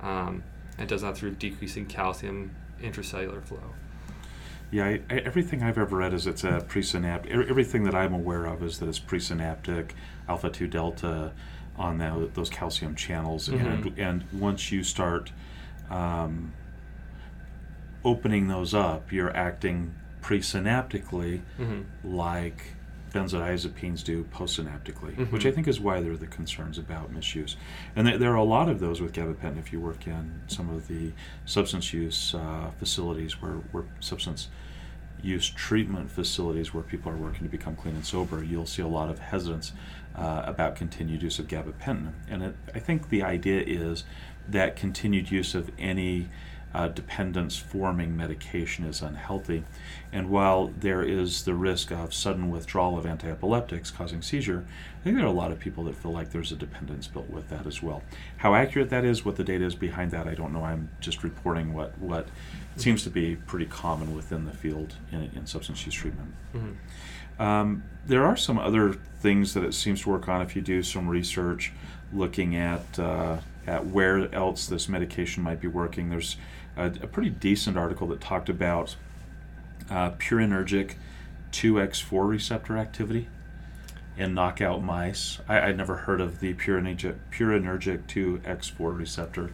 [0.00, 0.42] Um,
[0.78, 3.74] it does that through decreasing calcium intracellular flow.
[4.70, 7.30] Yeah, I, I, everything I've ever read is it's a presynaptic.
[7.48, 9.90] Everything that I'm aware of is that it's presynaptic,
[10.28, 11.32] alpha two delta,
[11.76, 13.66] on that, those calcium channels, mm-hmm.
[13.66, 15.32] and and once you start
[15.88, 16.52] um,
[18.04, 21.82] opening those up, you're acting presynaptically, mm-hmm.
[22.04, 22.62] like
[23.12, 25.24] benzodiazepines do postsynaptically, mm-hmm.
[25.24, 27.56] which I think is why there are the concerns about misuse.
[27.96, 30.70] And there, there, are a lot of those with gabapentin if you work in some
[30.70, 31.12] of the
[31.46, 34.48] substance use uh, facilities where, where substance
[35.22, 38.86] use treatment facilities where people are working to become clean and sober, you'll see a
[38.88, 39.72] lot of hesitance
[40.16, 42.12] uh, about continued use of gabapentin.
[42.28, 44.04] And it, I think the idea is
[44.48, 46.28] that continued use of any
[46.74, 49.64] uh, dependence forming medication is unhealthy.
[50.12, 54.64] And while there is the risk of sudden withdrawal of antiepileptics causing seizure,
[55.00, 57.30] I think there are a lot of people that feel like there's a dependence built
[57.30, 58.02] with that as well.
[58.38, 60.64] How accurate that is, what the data is behind that, I don't know.
[60.64, 62.28] I'm just reporting what, what
[62.76, 66.34] seems to be pretty common within the field in, in substance use treatment.
[66.54, 67.42] Mm-hmm.
[67.42, 70.82] Um, there are some other things that it seems to work on if you do
[70.82, 71.72] some research
[72.12, 76.10] looking at uh, at where else this medication might be working.
[76.10, 76.36] There's
[76.76, 78.96] a, a pretty decent article that talked about
[79.90, 80.94] uh, purinergic
[81.52, 83.28] 2x4 receptor activity
[84.16, 85.38] in knockout mice.
[85.48, 89.50] I, would never heard of the purinergic, purinergic 2x4 receptor,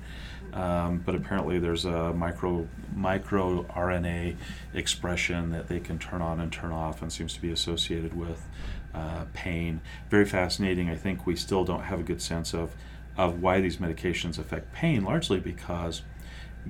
[0.52, 4.36] um, but apparently there's a micro micro RNA
[4.74, 8.46] expression that they can turn on and turn off, and seems to be associated with
[8.94, 9.80] uh, pain.
[10.10, 10.90] Very fascinating.
[10.90, 12.74] I think we still don't have a good sense of
[13.16, 16.02] of why these medications affect pain, largely because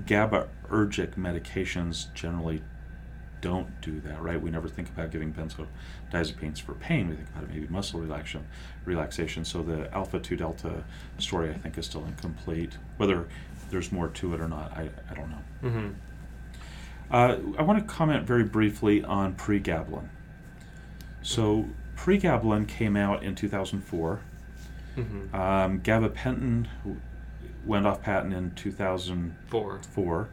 [0.04, 2.62] GABAergic medications generally
[3.46, 4.40] don't do that, right?
[4.40, 7.08] We never think about giving benzodiazepines for pain.
[7.08, 8.44] We think about it maybe muscle relaxation.
[8.84, 9.44] Relaxation.
[9.44, 10.82] So the alpha two delta
[11.18, 12.76] story, I think, is still incomplete.
[12.96, 13.28] Whether
[13.70, 15.44] there's more to it or not, I, I don't know.
[15.62, 15.88] Mm-hmm.
[17.08, 20.08] Uh, I want to comment very briefly on pregabalin.
[21.22, 24.20] So pregabalin came out in 2004.
[24.96, 25.36] Mm-hmm.
[25.36, 26.66] Um, gabapentin
[27.64, 29.80] went off patent in 2004.
[29.82, 30.28] Four.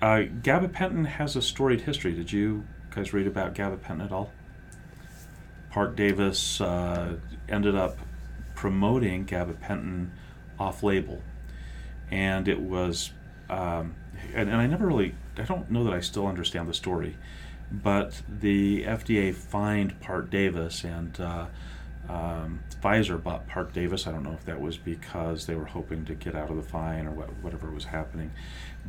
[0.00, 2.12] Uh, gabapentin has a storied history.
[2.12, 4.30] Did you guys read about gabapentin at all?
[5.70, 7.16] Parke-Davis uh,
[7.48, 7.98] ended up
[8.54, 10.10] promoting gabapentin
[10.58, 11.22] off label.
[12.10, 13.10] And it was,
[13.50, 13.96] um,
[14.34, 17.16] and, and I never really, I don't know that I still understand the story,
[17.70, 21.46] but the FDA fined Parke-Davis and uh,
[22.08, 24.06] um, Pfizer bought Parke-Davis.
[24.06, 26.62] I don't know if that was because they were hoping to get out of the
[26.62, 28.30] fine or what, whatever was happening.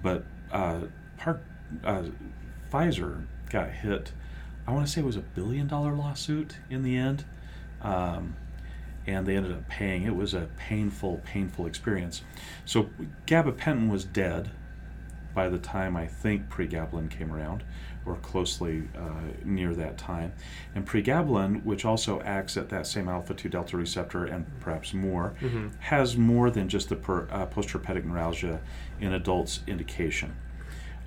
[0.02, 0.82] But uh,
[1.18, 1.42] Park,
[1.84, 2.04] uh,
[2.72, 4.12] Pfizer got hit,
[4.68, 7.26] I want to say it was a billion dollar lawsuit in the end.
[7.82, 8.36] Um,
[9.08, 10.04] and they ended up paying.
[10.04, 12.22] It was a painful, painful experience.
[12.66, 12.90] So
[13.26, 14.52] gabapentin was dead
[15.34, 17.64] by the time I think pregabalin came around,
[18.06, 20.34] or closely uh, near that time.
[20.76, 25.34] And pregabalin, which also acts at that same alpha 2 delta receptor and perhaps more,
[25.42, 25.72] Mhm.
[25.80, 28.60] has more than just the per, uh, postherpetic neuralgia
[29.00, 30.36] in adults indication.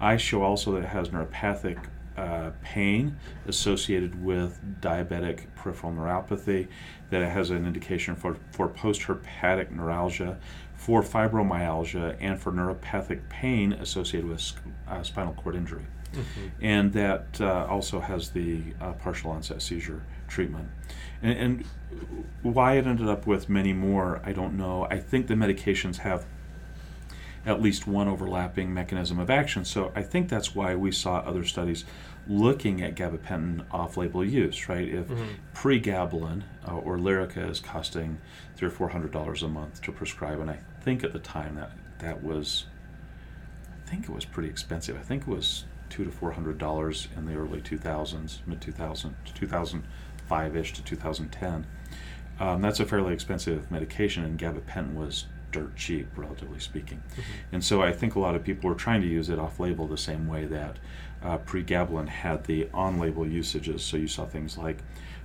[0.01, 1.79] I show also that it has neuropathic
[2.17, 6.69] uh, pain associated with diabetic peripheral neuropathy,
[7.11, 10.39] that it has an indication for, for postherpetic neuralgia,
[10.75, 15.87] for fibromyalgia, and for neuropathic pain associated with sc- uh, spinal cord injury.
[16.13, 16.51] Mhm.
[16.61, 20.69] And that uh, also has the uh, partial onset seizure treatment.
[21.23, 21.65] And, and
[22.43, 24.87] why it ended up with many more, I don't know.
[24.91, 26.27] I think the medications have
[27.45, 29.65] at least one overlapping mechanism of action.
[29.65, 31.85] So I think that's why we saw other studies
[32.29, 34.89] looking at gabapentin off-label use, right?
[34.89, 35.27] If Mhm.
[35.55, 38.19] pregabalin uh, or Lyrica is costing
[38.55, 41.57] three or four hundred dollars a month to prescribe, and I think at the time
[41.57, 42.67] that that was,
[43.85, 44.97] I think it was pretty expensive.
[44.97, 48.61] I think it was two to four hundred dollars in the early two thousands, mid
[48.61, 49.83] two thousand to two thousand
[50.29, 51.67] five ish to two thousand ten.
[52.39, 57.03] Um, that's a fairly expensive medication, and gabapentin was dirt cheap, relatively speaking.
[57.53, 59.87] And so I think a lot of people were trying to use it off label
[59.87, 60.79] the same way that
[61.23, 63.85] uh, pregabalin had the on label usages.
[63.85, 64.79] So you saw things like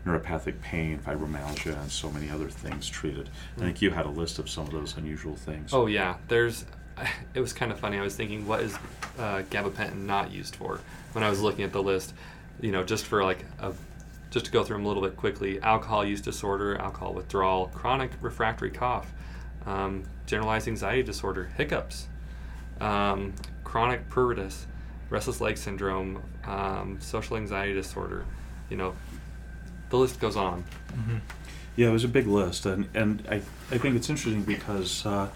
[0.06, 3.30] neuropathic pain, fibromyalgia, and so many other things treated.
[3.58, 5.74] I think you had a list of some of those unusual things.
[5.74, 6.66] Oh yeah, there's.
[7.36, 8.00] It was kind of funny.
[8.00, 8.74] I was thinking, what is
[9.20, 10.80] uh, gabapentin not used for?
[11.12, 12.16] When I was looking at the list,
[12.60, 13.72] you know, just for like a,
[14.32, 18.10] just to go through them a little bit quickly: alcohol use disorder, alcohol withdrawal, chronic
[18.20, 19.14] refractory cough,
[19.68, 22.08] um, generalized anxiety disorder, hiccups,
[22.80, 24.66] um, chronic pruritus,
[25.10, 28.26] restless leg syndrome, um, social anxiety disorder.
[28.70, 28.94] You know,
[29.90, 30.64] the list goes on.
[30.94, 31.18] hmm
[31.76, 35.30] Yeah, it was a big list, and and I I think it's interesting because uh,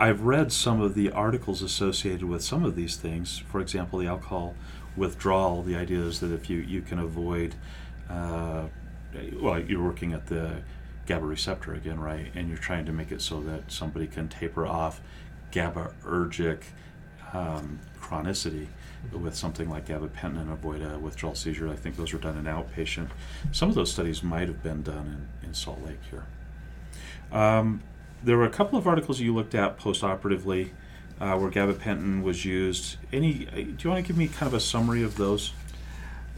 [0.00, 3.38] I've read some of the articles associated with some of these things.
[3.38, 4.54] For example, the alcohol
[4.96, 5.62] withdrawal.
[5.62, 7.54] The idea is that if you you can avoid,
[8.08, 8.64] uh,
[9.40, 10.62] well, you're working at the
[11.06, 12.30] GABA receptor again, right?
[12.34, 15.00] And you're trying to make it so that somebody can taper off
[15.52, 16.62] GABAergic
[17.32, 18.66] um, chronicity
[19.12, 21.68] with something like gabapentin and avoid a withdrawal seizure.
[21.68, 23.08] I think those were done in outpatient.
[23.50, 26.24] Some of those studies might have been done in, in Salt Lake here.
[27.32, 27.82] Um,
[28.22, 30.70] there were a couple of articles you looked at postoperatively
[31.20, 32.96] uh, where gabapentin was used.
[33.12, 33.48] Any?
[33.48, 35.52] uh, Do you want to give me kind of a summary of those?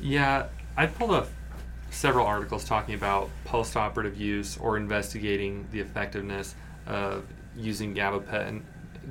[0.00, 0.46] Yeah,
[0.77, 1.29] I pulled up
[1.94, 6.54] several articles talking about postoperative use or investigating the effectiveness
[6.87, 7.24] of
[7.57, 8.62] using gabapentin,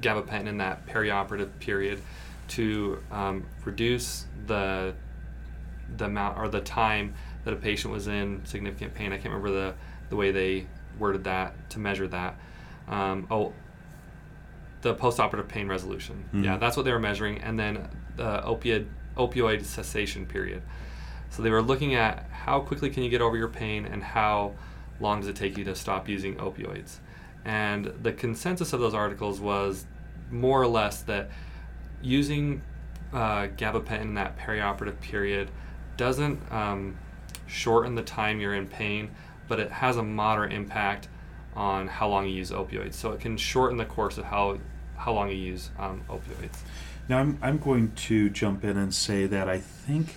[0.02, 2.02] gabapentin in that perioperative period
[2.50, 4.94] to um, reduce the
[5.98, 7.14] the amount or the time
[7.46, 9.14] that a patient was in significant pain.
[9.14, 9.74] I can't remember the,
[10.10, 10.66] the way they
[10.98, 12.36] worded that to measure that.
[12.88, 13.54] Um, oh,
[14.82, 16.26] the postoperative pain resolution.
[16.34, 16.44] Mhm.
[16.44, 20.64] Yeah, that's what they were measuring, and then the opioid opioid cessation period.
[21.34, 24.54] So they were looking at how quickly can you get over your pain and how
[25.00, 26.98] long does it take you to stop using opioids.
[27.44, 29.88] And the consensus of those articles was
[30.30, 31.32] more or less that
[32.04, 32.62] using
[33.12, 35.50] uh, gabapentin in that perioperative period
[35.98, 37.00] doesn't um,
[37.48, 39.10] shorten the time you're in pain,
[39.48, 41.08] but it has a moderate impact
[41.56, 42.94] on how long you use opioids.
[42.94, 44.60] So it can shorten the course of how
[44.98, 46.60] how long you use um, opioids.
[47.10, 50.16] Now, I'm, I'm going to jump in and say that I think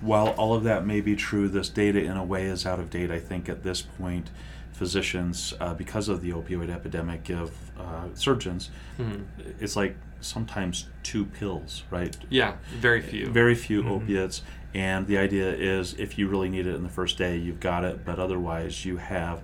[0.00, 2.90] while all of that may be true, this data in a way is out of
[2.90, 3.10] date.
[3.10, 4.30] I think at this point,
[4.72, 9.24] physicians, uh, because of the opioid epidemic, give uh, surgeons, Mhm.
[9.58, 12.16] it's like sometimes two pills, right?
[12.28, 13.26] Yeah, very few.
[13.26, 13.90] Very few Mhm.
[13.90, 14.42] opiates.
[14.74, 17.84] And the idea is if you really need it in the first day, you've got
[17.84, 19.40] it, but otherwise you have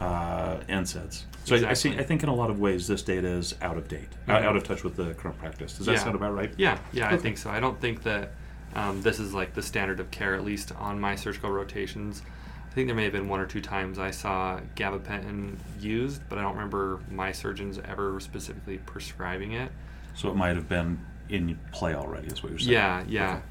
[0.00, 1.24] uh, NSAIDs.
[1.44, 1.90] So I, I see.
[1.98, 4.42] I think in a lot of ways this data is out of date, Mhm.
[4.42, 5.76] out- of touch with the current practice.
[5.76, 5.98] Does that Yeah.
[5.98, 6.54] sound about right?
[6.56, 7.50] Yeah, yeah, I think so.
[7.50, 8.32] I don't think that
[8.74, 12.22] um, this is like the standard of care, at least on my surgical rotations.
[12.70, 16.38] I think there may have been one or two times I saw gabapentin used, but
[16.38, 19.72] I don't remember my surgeons ever specifically prescribing it.
[20.14, 22.72] So it might have been in play already, is what you're saying.
[22.72, 23.30] Yeah, yeah.
[23.30, 23.42] Okay.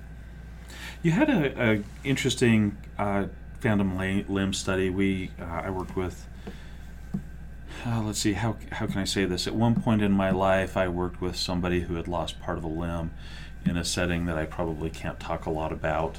[1.01, 3.25] You had a, a interesting uh,
[3.59, 4.89] phantom limb study.
[4.89, 6.27] We uh, I worked with.
[7.85, 9.47] Uh, let's see how how can I say this?
[9.47, 12.63] At one point in my life, I worked with somebody who had lost part of
[12.63, 13.11] a limb,
[13.65, 16.17] in a setting that I probably can't talk a lot about,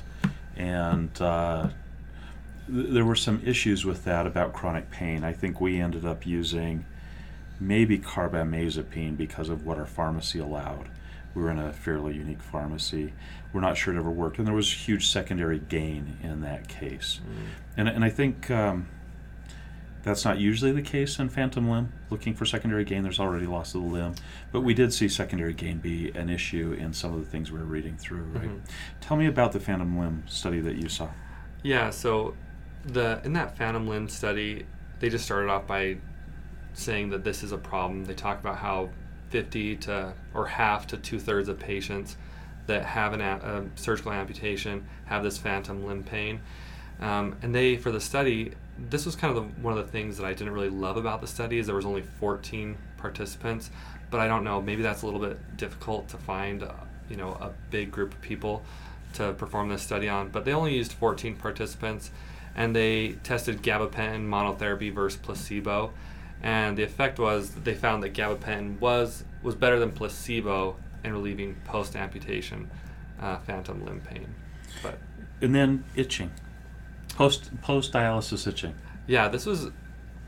[0.57, 1.69] and uh,
[2.67, 5.25] th- there were some issues with that about chronic pain.
[5.25, 6.85] I think we ended up using
[7.59, 10.89] maybe carbamazepine because of what our pharmacy allowed.
[11.35, 13.13] We were in a fairly unique pharmacy.
[13.53, 17.21] We're not sure it ever worked, and there was huge secondary gain in that case.
[17.23, 17.47] Mm.
[17.77, 18.87] And, and I think um,
[20.03, 21.93] that's not usually the case in phantom limb.
[22.09, 24.15] Looking for secondary gain, there's already loss of the limb.
[24.53, 27.59] But we did see secondary gain be an issue in some of the things we
[27.59, 28.49] were reading through, right?
[28.49, 28.61] Mhm.
[29.01, 31.11] Tell me about the phantom limb study that you saw.
[31.63, 32.35] Yeah, so
[32.85, 34.65] the in that phantom limb study,
[35.01, 35.99] they just started off by
[36.73, 38.05] saying that this is a problem.
[38.05, 38.91] They talk about how
[39.29, 42.17] 50 to or half to two thirds of patients
[42.67, 46.41] that have an a, a surgical amputation have this phantom limb pain.
[47.01, 48.53] Um, and they, for the study,
[48.89, 51.21] this was kind of the, one of the things that I didn't really love about
[51.21, 53.71] the study is there was only 14 participants,
[54.11, 56.73] but I don't know, maybe that's a little bit difficult to find, uh,
[57.09, 58.63] you know, a big group of people
[59.15, 60.29] to perform this study on.
[60.29, 62.11] But they only used 14 participants,
[62.55, 65.93] and they tested gabapentin monotherapy versus placebo,
[66.43, 71.57] and the effect was they found that gabapentin was was better than placebo in relieving
[71.65, 72.71] post amputation
[73.21, 74.35] uh, phantom limb pain.
[74.83, 74.99] But
[75.41, 76.31] And then itching,
[77.21, 78.75] post post dialysis itching.
[79.07, 79.69] yeah, this was.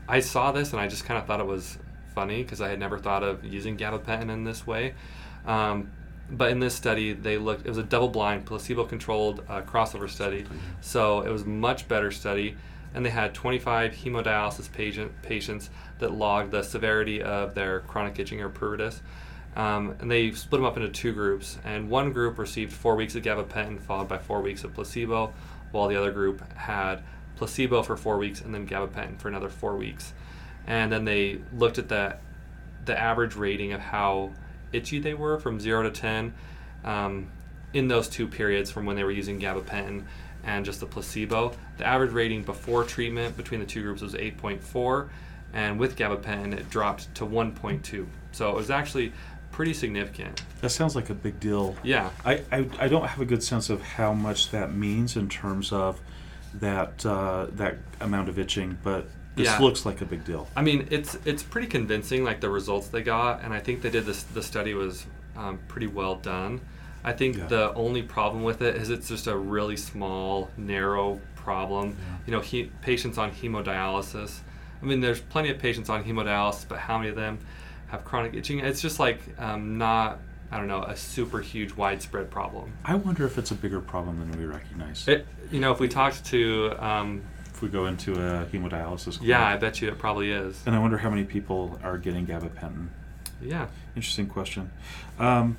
[0.07, 1.79] I saw this and I just kind of thought it was
[2.13, 4.93] funny because I had never thought of using gabapentin in this way.
[5.47, 5.89] Um,
[6.29, 7.65] but in this study, they looked.
[7.65, 10.45] It was a double-blind, placebo-controlled uh, crossover study,
[10.81, 12.55] so it was much better study.
[12.93, 18.39] And they had 25 hemodialysis patient, patients that logged the severity of their chronic itching
[18.39, 18.99] or pruritus.
[19.55, 21.57] Um, and they split them up into two groups.
[21.63, 25.33] And one group received four weeks of gabapentin, followed by four weeks of placebo,
[25.73, 27.03] while the other group had
[27.35, 30.13] placebo for four weeks and then gabapentin for another four weeks.
[30.65, 32.17] And then they looked at the
[32.85, 34.31] the average rating of how
[34.73, 36.33] itchy they were from zero to ten
[36.83, 37.29] um,
[37.73, 40.03] in those two periods from when they were using gabapentin
[40.43, 41.53] and just the placebo.
[41.77, 45.07] The average rating before treatment between the two groups was 8.4,
[45.53, 48.05] and with gabapentin it dropped to 1.2.
[48.31, 49.13] So it was actually
[49.53, 50.41] pretty significant.
[50.61, 51.75] That sounds like a big deal.
[51.83, 52.09] Yeah.
[52.25, 55.71] I, I, I don't have a good sense of how much that means in terms
[55.71, 56.01] of
[56.55, 59.59] that uh, that amount of itching, but this Yeah.
[59.59, 60.47] looks like a big deal.
[60.55, 63.89] I mean, it's it's pretty convincing, like the results they got, and I think they
[63.89, 64.23] did this.
[64.23, 65.05] The study was
[65.37, 66.59] um, pretty well done.
[67.03, 67.47] I think Yeah.
[67.47, 71.89] the only problem with it is it's just a really small, narrow problem.
[71.89, 72.17] Yeah.
[72.27, 74.39] You know, he, patients on hemodialysis.
[74.81, 77.39] I mean, there's plenty of patients on hemodialysis, but how many of them
[77.93, 78.59] have chronic itching?
[78.59, 80.19] It's just like um, not,
[80.51, 82.73] I don't know, a super huge, widespread problem.
[82.83, 85.07] I wonder if it's a bigger problem than we recognize.
[85.07, 89.21] It, you know, if we talked to, um, if we go into a hemodialysis clinic.
[89.21, 90.59] yeah, I bet you it probably is.
[90.65, 92.87] And I wonder how many people are getting gabapentin.
[93.39, 93.67] Yeah.
[93.95, 94.71] Interesting question.
[95.19, 95.55] Um,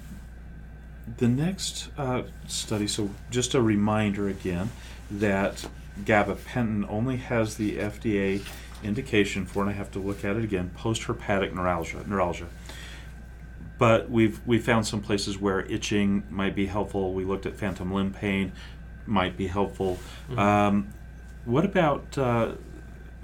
[1.19, 4.71] the next uh, study, so just a reminder again
[5.09, 5.69] that
[6.03, 8.45] gabapentin only has the FDA
[8.95, 12.05] indication for, and I have to look at it again, post-herpetic neuralgia.
[12.07, 12.47] neuralgia.
[13.79, 17.13] But we've we found some places where itching might be helpful.
[17.13, 18.53] We looked at phantom limb pain,
[19.07, 19.99] might be helpful.
[20.31, 20.39] Mhm.
[20.39, 20.89] Um,
[21.45, 22.53] what about uh,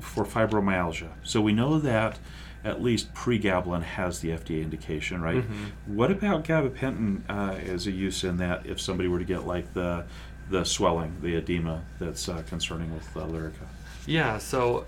[0.01, 1.09] for fibromyalgia?
[1.23, 2.19] So we know that
[2.65, 5.37] at least pregabalin has the FDA indication, right?
[5.49, 5.71] Mhm.
[5.87, 9.73] What about gabapentin uh, as a use in that if somebody were to get like
[9.73, 10.05] the
[10.51, 13.67] the swelling, the edema that's uh, concerning with uh, Lyrica?
[14.05, 14.85] Yeah, so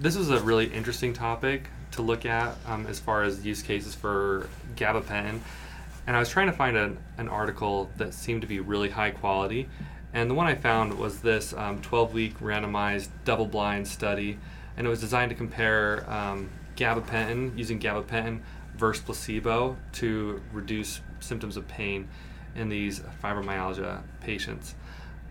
[0.00, 3.94] this was a really interesting topic to look at um, as far as use cases
[3.94, 5.40] for gabapentin.
[6.06, 9.10] And I was trying to find an, an article that seemed to be really high
[9.10, 9.68] quality.
[10.14, 14.38] And the one I found was this 12 week randomized double blind study.
[14.76, 18.40] And it was designed to compare um, gabapentin, using gabapentin
[18.76, 22.08] versus placebo to reduce symptoms of pain
[22.54, 24.74] in these fibromyalgia patients.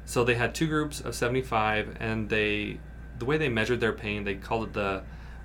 [0.05, 2.79] So they had two groups of 75, and they,
[3.20, 5.03] the way they measured their pain, they called it the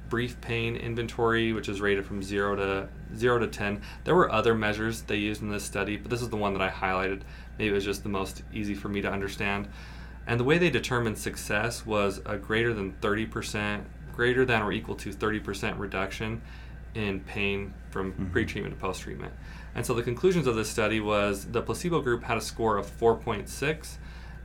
[0.08, 3.80] brief pain inventory, which is rated from zero to zero to 10.
[4.04, 6.62] There were other measures they used in this study, but this is the one that
[6.62, 7.22] I highlighted.
[7.58, 9.68] Maybe it was just the most easy for me to understand.
[10.26, 14.94] And the way they determined success was a greater than 30%, greater than or equal
[14.96, 16.42] to 30% reduction
[16.94, 18.32] in pain from Mhm.
[18.32, 19.32] pre-treatment to post-treatment.
[19.74, 22.86] And so the conclusions of this study was the placebo group had a score of
[22.86, 23.98] 4.6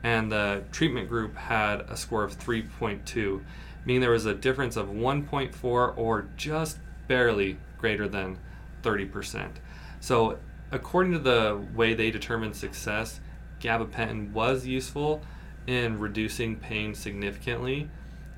[0.04, 3.42] and the treatment group had a score of 3.2,
[3.86, 6.78] meaning there was a difference of 1.4 or just
[7.08, 8.38] barely greater than
[8.84, 9.50] 30%.
[10.00, 10.38] So,
[10.72, 13.20] according to the way they determined success,
[13.62, 15.22] gabapentin was useful
[15.66, 17.90] in reducing pain significantly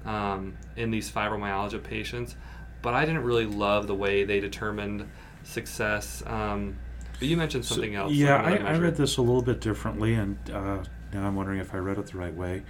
[0.05, 2.36] um, in these fibromyalgia patients,
[2.82, 5.07] but I didn't really love the way they determined
[5.43, 6.24] success.
[6.26, 6.78] Um,
[7.20, 8.14] but you mentioned So, something else.
[8.14, 10.84] Yeah, I, I read this a little bit differently, and uh,
[11.14, 12.64] now I'm wondering if I read it the right way.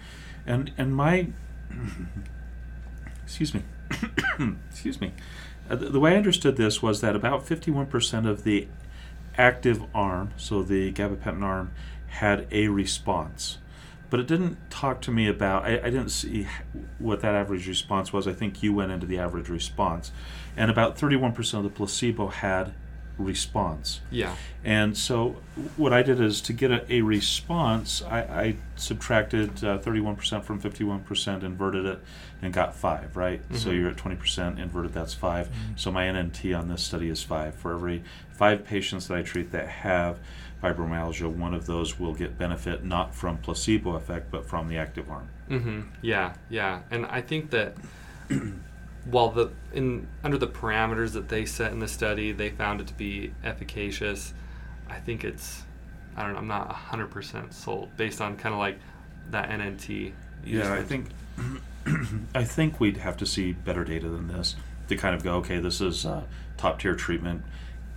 [0.45, 1.27] And and my
[3.23, 3.63] excuse me,
[4.69, 5.13] excuse me.
[5.69, 8.67] Uh, the, the way I understood this was that about 51% of the
[9.37, 11.71] active arm, so the gabapentin arm,
[12.07, 13.59] had a response.
[14.09, 15.65] But it didn't talk to me about.
[15.65, 16.47] I, I didn't see
[16.97, 18.27] what that average response was.
[18.27, 20.11] I think you went into the average response,
[20.57, 22.73] and about 31% of the placebo had
[23.19, 24.01] response.
[24.09, 24.35] Yeah.
[24.63, 25.35] And so
[25.77, 30.61] what I did is to get a, a response, I, I subtracted uh, 31% from
[30.61, 31.99] 51%, inverted it,
[32.41, 33.41] and got 5, right?
[33.53, 33.75] So Mhm.
[33.79, 35.49] you're at 20%, inverted, that's 5.
[35.75, 37.55] So my NNT on this study is 5.
[37.55, 40.19] For every 5 patients that I treat that have
[40.63, 45.09] fibromyalgia, one of those will get benefit not from placebo effect, but from the active
[45.11, 45.27] arm.
[45.49, 45.81] Mm-hmm.
[46.01, 47.75] Yeah, yeah, and I think that
[49.05, 52.87] while the in under the parameters that they set in the study, they found it
[52.87, 54.33] to be efficacious.
[54.89, 55.63] I think it's
[56.15, 56.39] I don't know.
[56.39, 58.79] I'm not hundred percent sold based on kind of like
[59.31, 60.13] that NNT.
[60.45, 61.07] Yeah, I think
[62.35, 64.55] I think we'd have to see better data than this
[64.87, 66.23] to kind of go, okay, this is uh,
[66.57, 67.43] top tier treatment,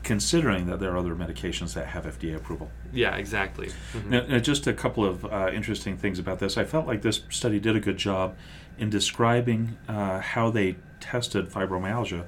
[0.03, 2.71] considering that there are other medications that have FDA approval.
[2.93, 3.69] Yeah, exactly.
[3.95, 4.07] Mhm.
[4.07, 6.57] Now, now, just a couple of uh, interesting things about this.
[6.59, 8.37] I felt like this study did a good job
[8.79, 12.25] in describing uh, how they tested fibromyalgia.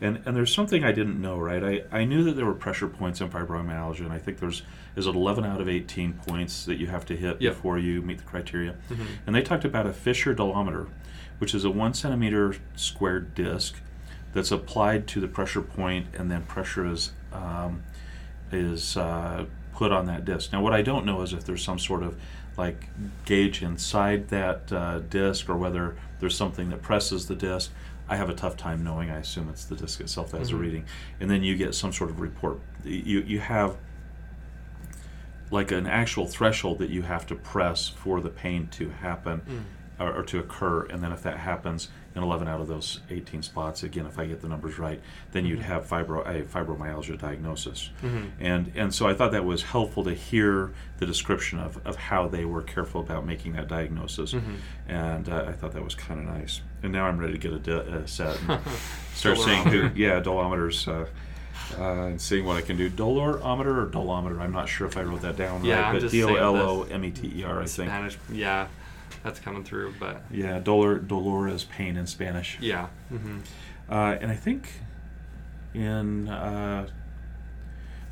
[0.00, 1.64] And, and there's something I didn't know, right?
[1.64, 4.62] I, I knew that there were pressure points in fibromyalgia, and I think there's
[4.94, 7.54] is it 11 out of 18 points that you have to hit Yep.
[7.54, 8.76] before you meet the criteria.
[8.90, 9.06] Mhm.
[9.26, 10.86] And they talked about a Fischer dolometer,
[11.38, 13.74] which is a one centimeter squared disc
[14.36, 17.82] that's applied to the pressure point, and then pressure is um,
[18.52, 20.52] is uh, put on that disc.
[20.52, 22.16] Now, what I don't know is if there's some sort of
[22.58, 22.88] like
[23.24, 27.70] gauge inside that uh, disc, or whether there's something that presses the disc.
[28.08, 29.10] I have a tough time knowing.
[29.10, 30.60] I assume it's the disc itself that has a Mhm.
[30.60, 30.84] reading,
[31.18, 32.60] and then you get some sort of report.
[32.84, 33.76] You you have
[35.50, 39.62] like an actual threshold that you have to press for the pain to happen Mm.
[40.04, 43.42] or, or to occur and then if that happens in 11 out of those 18
[43.42, 45.00] spots again if i get the numbers right
[45.32, 45.62] then you'd Mhm.
[45.64, 48.30] have fibro, a fibromyalgia diagnosis Mhm.
[48.40, 52.26] and and so i thought that was helpful to hear the description of, of how
[52.26, 54.56] they were careful about making that diagnosis Mhm.
[54.88, 57.52] and uh, i thought that was kind of nice and now i'm ready to get
[57.52, 58.60] a, di- a set and
[59.14, 61.04] start seeing who yeah dolometers uh,
[61.78, 62.88] uh, and seeing what I can do.
[62.88, 64.38] Dolorometer or dolometer?
[64.40, 66.82] I'm not sure if I wrote that down Yeah, right, but D O L O
[66.84, 67.88] M E T E R, I think.
[67.88, 68.18] Spanish.
[68.30, 68.68] Yeah,
[69.22, 72.58] that's coming through, but Yeah, dolor dolor is pain in Spanish.
[72.60, 72.86] yeah.
[73.08, 73.38] hmm
[73.88, 74.68] Uh, and I think
[75.74, 76.88] in uh,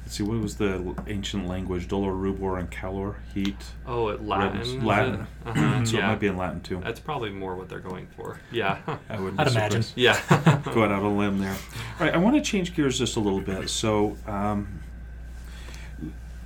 [0.03, 1.89] let's see, what was the ancient language?
[1.89, 3.57] Dolor, rubor, and calor, heat.
[3.87, 4.59] Oh, it Latin.
[4.59, 4.85] redness.
[4.85, 5.15] Latin.
[5.15, 5.27] it?
[5.47, 6.05] Uh-huh, so yeah.
[6.05, 6.81] it might be in Latin too.
[6.83, 8.39] That's probably more what they're going for.
[8.51, 8.79] Yeah.
[9.09, 9.85] I wouldn't I'd imagine.
[9.95, 10.19] yeah.
[10.65, 11.53] Going out on a limb there.
[12.01, 13.69] All right, I want to change gears just a little bit.
[13.71, 14.81] So, um,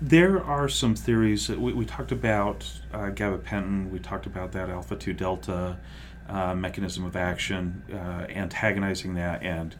[0.01, 1.49] there are some theories.
[1.49, 3.90] that We, we talked about uh, gabapentin.
[3.90, 5.76] We talked about that alpha 2 delta
[6.28, 9.74] uh, mechanism of action, uh, antagonizing that, and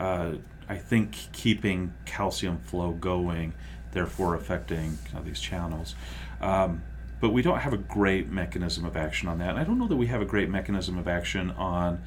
[0.00, 0.32] uh,
[0.68, 3.54] I think keeping calcium flow going,
[3.92, 5.94] therefore affecting uh, these channels.
[6.40, 6.82] Um,
[7.20, 9.50] but we don't have a great mechanism of action on that.
[9.50, 12.02] And I don't know that we have a great mechanism of action on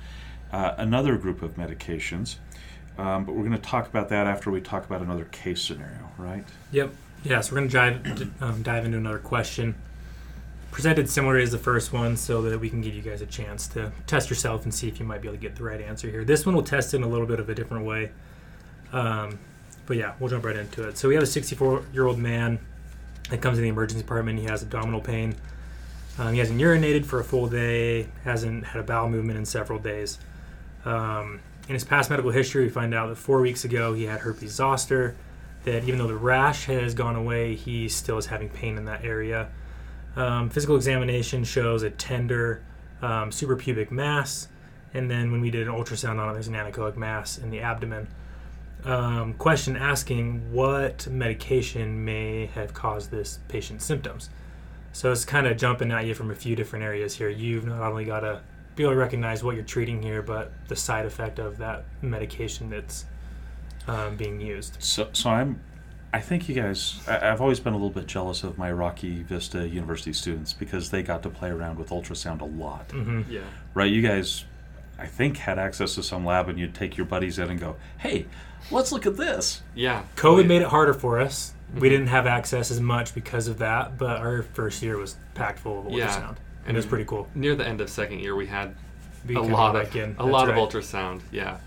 [0.51, 2.35] uh, another group of medications.
[2.97, 6.11] Um, but we're going to talk about that after we talk about another case scenario,
[6.17, 6.45] right?
[6.71, 6.93] Yep.
[7.25, 9.73] Yeah, so we're going to dive, um, dive into another question.
[10.69, 13.67] Presented similar as the first one so that we can give you guys a chance
[13.69, 16.07] to test yourself and see if you might be able to get the right answer
[16.07, 16.23] here.
[16.23, 18.11] This one will test in a little bit of a different way.
[18.93, 19.39] Um,
[19.87, 20.99] but yeah, we'll jump right into it.
[20.99, 22.59] So we have a 64 year old man
[23.31, 24.37] that comes in the emergency department.
[24.37, 25.35] He has abdominal pain.
[26.19, 29.79] Um, he hasn't urinated for a full day, hasn't had a bowel movement in several
[29.79, 30.19] days.
[30.85, 34.19] Um, in his past medical history, we find out that four weeks ago he had
[34.19, 35.15] herpes zoster,
[35.65, 39.03] that even though the rash has gone away, he still is having pain in that
[39.03, 39.49] area.
[40.15, 42.63] Um, physical examination shows a tender
[43.01, 44.47] um, suprapubic mass,
[44.93, 47.59] and then when we did an ultrasound on it, there's an anechoic mass in the
[47.59, 48.07] abdomen.
[48.85, 54.29] Um, question asking what medication may have caused this patient's symptoms.
[54.93, 57.27] So it's kind of jumping at you from a few different areas here.
[57.27, 58.41] You've not only got to
[58.75, 62.69] be able to recognize what you're treating here, but the side effect of that medication
[62.69, 63.05] that's
[63.87, 64.77] um, being used.
[64.79, 65.59] So, so I'm
[66.13, 67.01] I think you guys.
[67.07, 70.89] I, I've always been a little bit jealous of my Rocky Vista University students because
[70.89, 72.91] they got to play around with ultrasound a lot.
[72.91, 73.41] hmm Yeah.
[73.73, 73.91] Right?
[73.91, 74.45] You guys,
[74.97, 77.75] I think, had access to some lab, and you'd take your buddies in and go,
[77.97, 78.27] "Hey,
[78.71, 80.03] let's look at this." Yeah.
[80.15, 80.47] COVID Oh, yeah.
[80.47, 81.53] made it harder for us.
[81.73, 81.91] We Mhm.
[81.91, 85.79] didn't have access as much because of that, but our first year was packed full
[85.79, 86.33] of ultrasound, Yeah.
[86.67, 87.27] and it was pretty cool.
[87.35, 88.73] Near the end of second year, we had
[89.27, 90.57] We a lot of a That's lot right.
[90.57, 91.21] of ultrasound.
[91.31, 91.57] Yeah.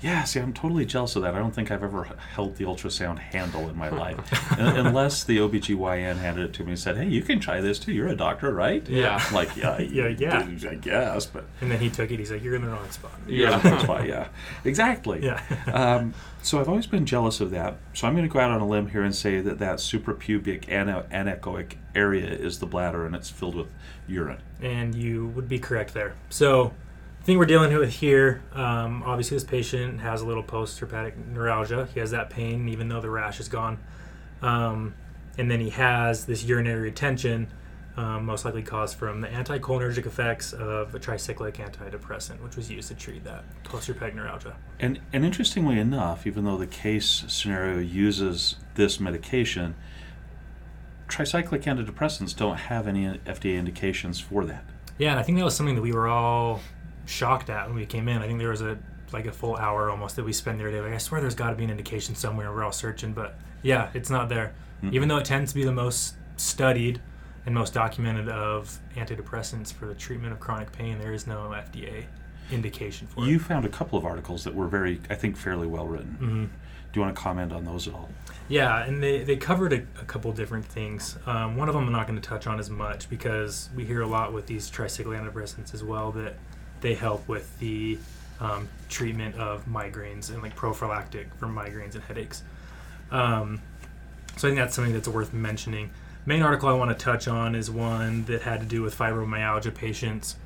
[0.00, 1.34] Yeah, see, I'm totally jealous of that.
[1.34, 4.16] I don't think I've ever held the ultrasound handle in my life.
[4.58, 7.92] Unless the OBGYN handed it to me and said, hey, you can try this too.
[7.92, 8.88] You're a doctor, right?
[8.88, 9.20] Yeah.
[9.26, 10.46] I'm like, yeah, Yeah, yeah.
[10.70, 12.18] I guess, but And then he took it.
[12.18, 13.58] He's like, "You're in the wrong spot." yeah, Yeah.
[13.58, 14.28] that's why, yeah.
[14.64, 15.24] Exactly.
[15.24, 15.40] Yeah.
[15.72, 17.76] um, so I've always been jealous of that.
[17.94, 20.68] So I'm going to go out on a limb here and say that that suprapubic
[20.68, 23.68] ana- anechoic area is the bladder and it's filled with
[24.06, 24.38] urine.
[24.62, 26.14] and you would be correct there.
[26.30, 26.72] So,
[27.28, 31.86] thing we're dealing with here, um, obviously, this patient has a little post-herpetic neuralgia.
[31.92, 33.78] He has that pain, even though the rash is gone.
[34.40, 34.94] Um,
[35.36, 37.48] and then he has this urinary retention,
[37.98, 42.88] um, most likely caused from the anticholinergic effects of a tricyclic antidepressant, which was used
[42.88, 44.56] to treat that post-herpetic neuralgia.
[44.80, 49.74] And, and interestingly enough, even though the case scenario uses this medication,
[51.08, 54.64] tricyclic antidepressants don't have any FDA indications for that.
[54.96, 56.60] Yeah, and I think that was something that we were all
[57.12, 58.22] shocked at when we came in.
[58.22, 58.78] I think there was a
[59.10, 60.70] like a full hour almost that we spent there.
[60.82, 62.52] Like I swear, there's got to be an indication somewhere.
[62.52, 64.52] We're all searching, but yeah, it's not there.
[64.84, 64.92] Mhm.
[64.92, 67.00] Even though it tends to be the most studied
[67.46, 72.04] and most documented of antidepressants for the treatment of chronic pain, there is no FDA
[72.50, 73.42] indication for You it.
[73.42, 76.14] found a couple of articles that were very, I think, fairly well written.
[76.18, 76.44] hmm
[76.92, 78.10] Do you want to comment on those at all?
[78.48, 81.18] Yeah, and they, they covered a, a couple different things.
[81.26, 84.00] Um, one of them I'm not going to touch on as much because we hear
[84.02, 86.36] a lot with these tricyclic antidepressants as well that
[86.80, 87.98] they help with the
[88.40, 92.42] um, treatment of migraines and like prophylactic for migraines and headaches.
[93.10, 93.60] Um,
[94.36, 95.90] so I think that's something that's worth mentioning.
[96.26, 99.74] Main article I want to touch on is one that had to do with fibromyalgia
[99.74, 100.36] patients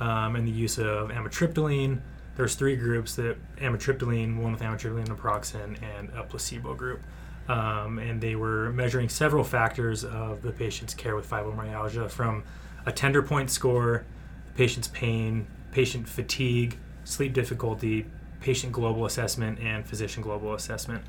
[0.00, 2.00] um, and the use of amitriptyline.
[2.36, 7.00] There's three groups that amitriptyline, one with amitriptyline naproxen, and a placebo group.
[7.48, 12.44] Um, and they were measuring several factors of the patient's care with fibromyalgia from
[12.86, 14.04] a tender point score,
[14.46, 18.06] the patient's pain, patient fatigue, sleep difficulty,
[18.40, 21.02] patient global assessment, and physician global assessment.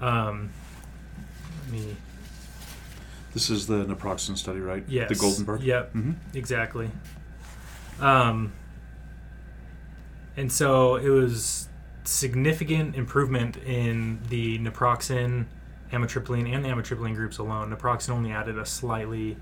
[0.00, 0.50] Um,
[1.64, 1.96] let me
[3.32, 4.84] This is the naproxen study, right?
[4.88, 5.08] Yes.
[5.08, 5.62] The Goldenberg?
[5.62, 5.92] Yep.
[5.92, 6.90] hmm Exactly.
[8.00, 8.52] Um,
[10.36, 11.68] and so it was
[12.04, 15.46] significant improvement in the naproxen,
[15.92, 17.70] amitriptyline, and the amitriptyline groups alone.
[17.74, 19.36] Naproxen only added a slightly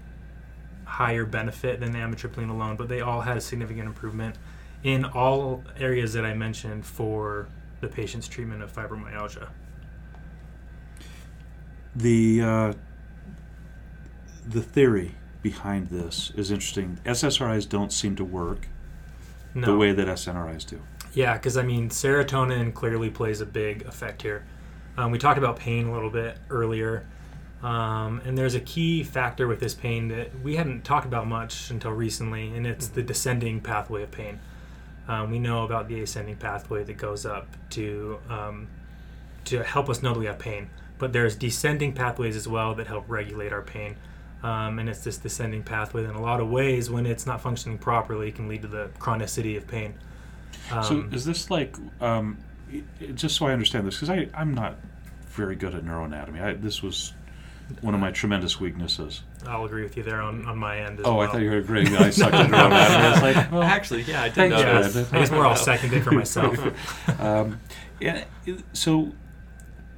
[0.84, 4.36] higher benefit than the amitriptyline alone, but they all had a significant improvement
[4.82, 7.48] in all areas that I mentioned for
[7.80, 9.48] the patient's treatment of fibromyalgia.
[11.94, 12.72] The uh,
[14.46, 16.98] the theory behind this is interesting.
[17.04, 18.68] SSRIs don't seem to work
[19.54, 19.66] No.
[19.66, 20.80] the way that SNRIs do.
[21.12, 24.44] Yeah, because I mean, serotonin clearly plays a big effect here.
[24.96, 27.06] Um, we talked about pain a little bit earlier,
[27.62, 31.70] um, and there's a key factor with this pain that we hadn't talked about much
[31.70, 34.38] until recently, and it's the descending pathway of pain.
[35.08, 38.68] Um, we know about the ascending pathway that goes up to um,
[39.44, 42.86] to help us know that we have pain, but there's descending pathways as well that
[42.86, 43.96] help regulate our pain.
[44.42, 47.40] Um, and it's this descending pathway that in a lot of ways, when it's not
[47.40, 49.94] functioning properly, can lead to the chronicity of pain.
[50.70, 52.38] Um, so is this like um,
[53.14, 54.76] just so I understand this because I'm not
[55.26, 56.42] very good at neuroanatomy.
[56.42, 57.14] I, this was
[57.80, 59.22] one of my tremendous weaknesses.
[59.46, 61.28] I'll agree with you there on, on my end as Oh, well.
[61.28, 63.12] I thought you were agreeing I sucked at neuroanatomy.
[63.12, 65.06] It's like, well, Actually, yeah, I did Thanks, know Yeah.
[65.12, 67.20] I guess we're all seconded for myself.
[67.20, 67.60] um,
[68.00, 68.24] yeah,
[68.72, 69.12] so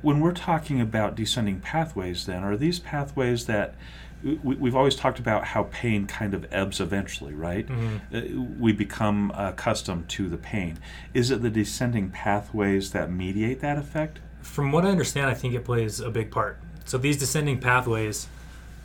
[0.03, 3.75] when we're talking about descending pathways, then are these pathways that
[4.23, 7.67] we, we've always talked about how pain kind of ebbs eventually, right?
[7.67, 8.01] Mhm.
[8.13, 10.79] Uh, we become accustomed to the pain.
[11.13, 14.21] Is it the descending pathways that mediate that effect?
[14.41, 16.59] From what I understand, I think it plays a big part.
[16.85, 18.29] So these descending pathways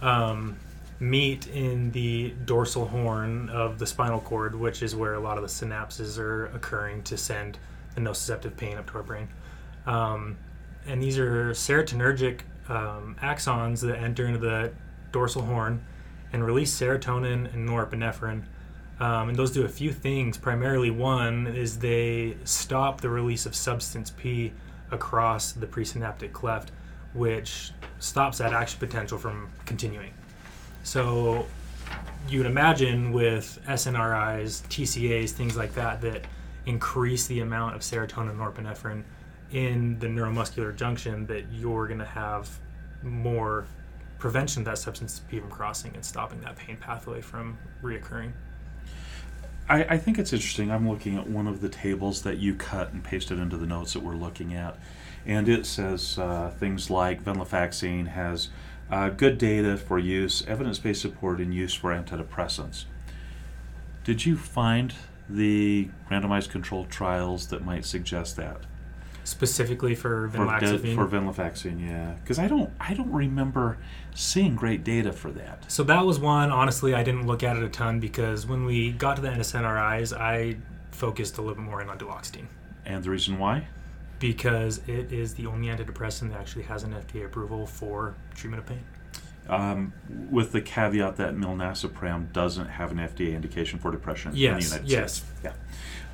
[0.02, 0.58] um,
[1.00, 5.44] meet in the dorsal horn of the spinal cord, which is where a lot of
[5.44, 7.58] the synapses are occurring to send
[7.96, 9.28] the nociceptive pain up to our brain.
[9.86, 10.38] Um,
[10.88, 14.72] and these are serotonergic um, axons that enter into the
[15.12, 15.84] dorsal horn
[16.32, 18.44] and release serotonin and norepinephrine.
[19.00, 20.38] Um, and those do a few things.
[20.38, 24.52] Primarily, one is they stop the release of substance P
[24.92, 26.72] across the presynaptic cleft,
[27.14, 30.14] which stops that action potential from continuing.
[30.84, 31.46] So,
[32.28, 36.26] you would imagine with SNRIs, TCAs, things like that, that
[36.66, 39.04] increase the amount of serotonin and norepinephrine
[39.52, 42.50] in the neuromuscular junction, that you're going to have
[43.02, 43.66] more
[44.20, 48.32] prevention of that substance from crossing and stopping that pain pathway from reoccurring.
[49.68, 50.72] I, I think it's interesting.
[50.72, 53.94] I'm looking at one of the tables that you cut and pasted into the notes
[53.94, 54.78] that we're looking at,
[55.26, 58.50] and it says uh, things like venlafaxine has
[58.90, 62.86] uh, good data for use, evidence-based support in use for antidepressants.
[64.04, 64.94] Did you find
[65.30, 68.62] the randomized controlled trials that might suggest that?
[69.24, 70.96] Specifically for for, de- venlafaxine.
[70.96, 73.78] for venlafaxine, yeah, because I don't I don't remember
[74.16, 75.72] seeing great data for that.
[75.72, 76.52] So that was one.
[76.52, 80.18] Honestly, I didn't look at it a ton because when we got to the NSNRIs,
[80.18, 80.58] I
[80.92, 82.48] focused a little bit more in on duloxetine
[82.86, 83.68] And the reason why?
[84.20, 88.68] Because it is the only antidepressant that actually has an FDA approval for treatment of
[88.70, 88.84] pain.
[89.48, 89.94] Um,
[90.30, 94.66] with the caveat that milnacipran doesn't have an FDA indication for depression in the Yes,
[94.70, 95.14] United yes.
[95.14, 95.32] States.
[95.44, 95.54] Yeah.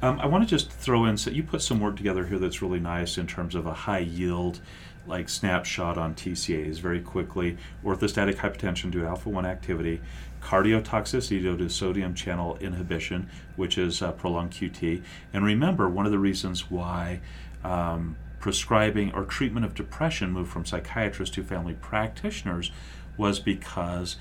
[0.02, 2.62] Um, I want to just throw in, so you put some word together here that's
[2.62, 4.62] really nice in terms of a high yield,
[5.08, 7.58] like snapshot on TCAs very quickly.
[7.84, 10.00] Orthostatic hypotension due to alpha 1 activity,
[10.42, 15.02] cardiotoxicity due to sodium channel inhibition, which is uh, prolonged QT.
[15.34, 17.20] And remember, one of the reasons why
[17.66, 22.72] um, prescribing or treatment of depression moved from psychiatrists to family practitioners
[23.18, 24.18] was because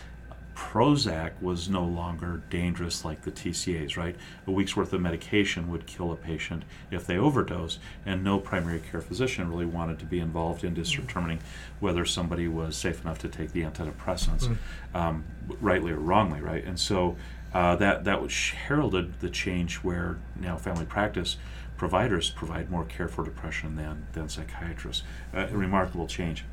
[0.54, 4.14] Prozac was no longer dangerous like the TCAs, right?
[4.46, 8.80] A week's worth of medication would kill a patient if they overdosed, and no primary
[8.80, 11.40] care physician really wanted to be involved in determining
[11.80, 14.56] whether somebody was safe enough to take the antidepressants, Mm.
[14.94, 15.24] um,
[15.60, 16.64] rightly or wrongly, right?
[16.64, 17.16] And so
[17.52, 18.32] uh, that that was
[18.66, 21.36] heralded the change where now family practice
[21.76, 25.02] providers provide more care for depression than than psychiatrists.
[25.34, 26.44] Uh, a remarkable change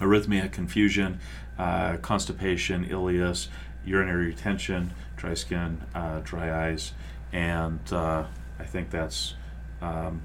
[0.00, 1.20] arrhythmia, confusion,
[1.58, 3.48] uh, constipation, ileus,
[3.84, 6.92] urinary retention, dry skin, uh, dry eyes,
[7.32, 8.24] and uh,
[8.58, 9.34] I think that's
[9.80, 10.22] um,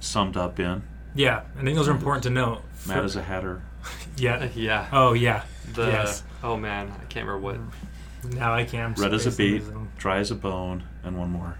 [0.00, 0.82] summed up in
[1.14, 2.62] Yeah, I think those are important to note.
[2.86, 3.62] Matt is a hatter.
[4.16, 4.48] yeah.
[4.54, 4.88] yeah.
[4.92, 5.42] Oh yeah.
[5.74, 6.22] The yes.
[6.42, 8.34] oh man, I can't remember what.
[8.34, 8.94] Now I can.
[8.94, 9.62] Red as a beet,
[9.96, 11.56] dry as a bone, and one more,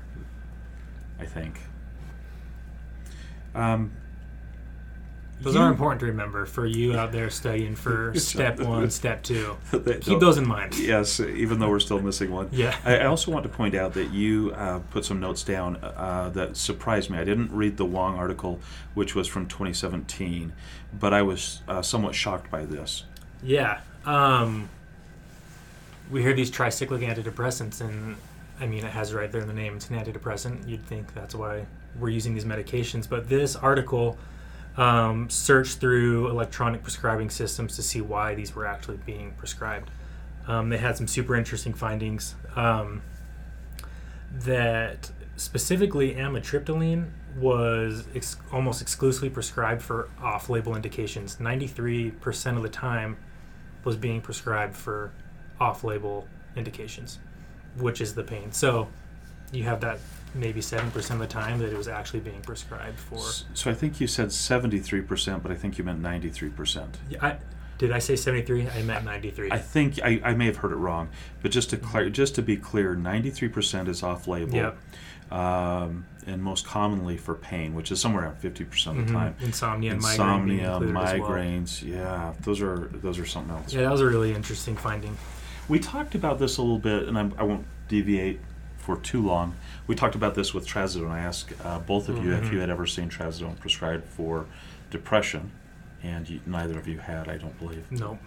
[1.21, 1.61] I think.
[3.55, 3.93] Um,
[5.41, 9.23] Those you- are important to remember for you out there studying for step one, step
[9.23, 9.57] two.
[10.01, 10.77] Keep those in mind.
[10.79, 12.49] Yes, even though we're still missing one.
[12.53, 12.77] Yeah.
[12.85, 16.31] I, I also want to point out that you uh, put some notes down uh,
[16.35, 17.19] that surprised me.
[17.19, 18.59] I didn't read the Wong article,
[18.95, 20.53] which was from 2017,
[20.99, 23.05] but I was uh, somewhat shocked by this.
[23.43, 23.81] Yeah.
[24.05, 24.69] Um,
[26.11, 28.17] we hear these tricyclic antidepressants, and
[28.59, 29.77] I mean, it has right there in the name.
[29.77, 30.67] It's an antidepressant.
[30.67, 31.67] You'd think that's why
[31.99, 33.09] we're using these medications.
[33.09, 34.19] But this article
[34.77, 39.91] um, searched through electronic prescribing systems to see why these were actually being prescribed.
[40.47, 43.03] Um, they had some super interesting findings um,
[44.33, 51.37] that specifically amitriptyline was ex- almost exclusively prescribed for off-label indications.
[51.37, 53.17] 93% of the time
[53.85, 55.13] was being prescribed for
[55.61, 56.27] off-label
[56.57, 57.19] indications,
[57.77, 58.53] which is the pain.
[58.53, 58.89] So
[59.53, 59.99] you have that
[60.35, 63.21] maybe 7% of the time that it was actually being prescribed for.
[63.55, 66.87] So I think you said 73%, but I think you meant 93%.
[67.11, 67.37] Yeah, I,
[67.79, 68.69] did I say 73?
[68.69, 69.51] I meant 93.
[69.53, 71.09] I think I, I may have heard it wrong,
[71.43, 74.79] but just to clar- just to be clear, 93% is off-label, Yep.
[75.33, 79.17] um, and most commonly for pain, which is somewhere around 50% of the Mhm.
[79.17, 79.35] time.
[79.41, 80.81] Insomnia and migraine Insomnia, well.
[81.05, 83.73] migraines, yeah, those are those are something else.
[83.73, 85.17] Yeah, that was a really interesting finding.
[85.69, 88.41] We talked about this a little bit, and I'm, I won't deviate
[88.89, 89.55] for too long.
[89.87, 91.11] We talked about this with trazodone.
[91.11, 92.53] I asked uh, both of you if Mhm.
[92.53, 94.47] you had ever seen trazodone prescribed for
[94.91, 95.51] depression,
[96.03, 97.85] and you, neither of you had, I don't believe.
[97.93, 98.19] No.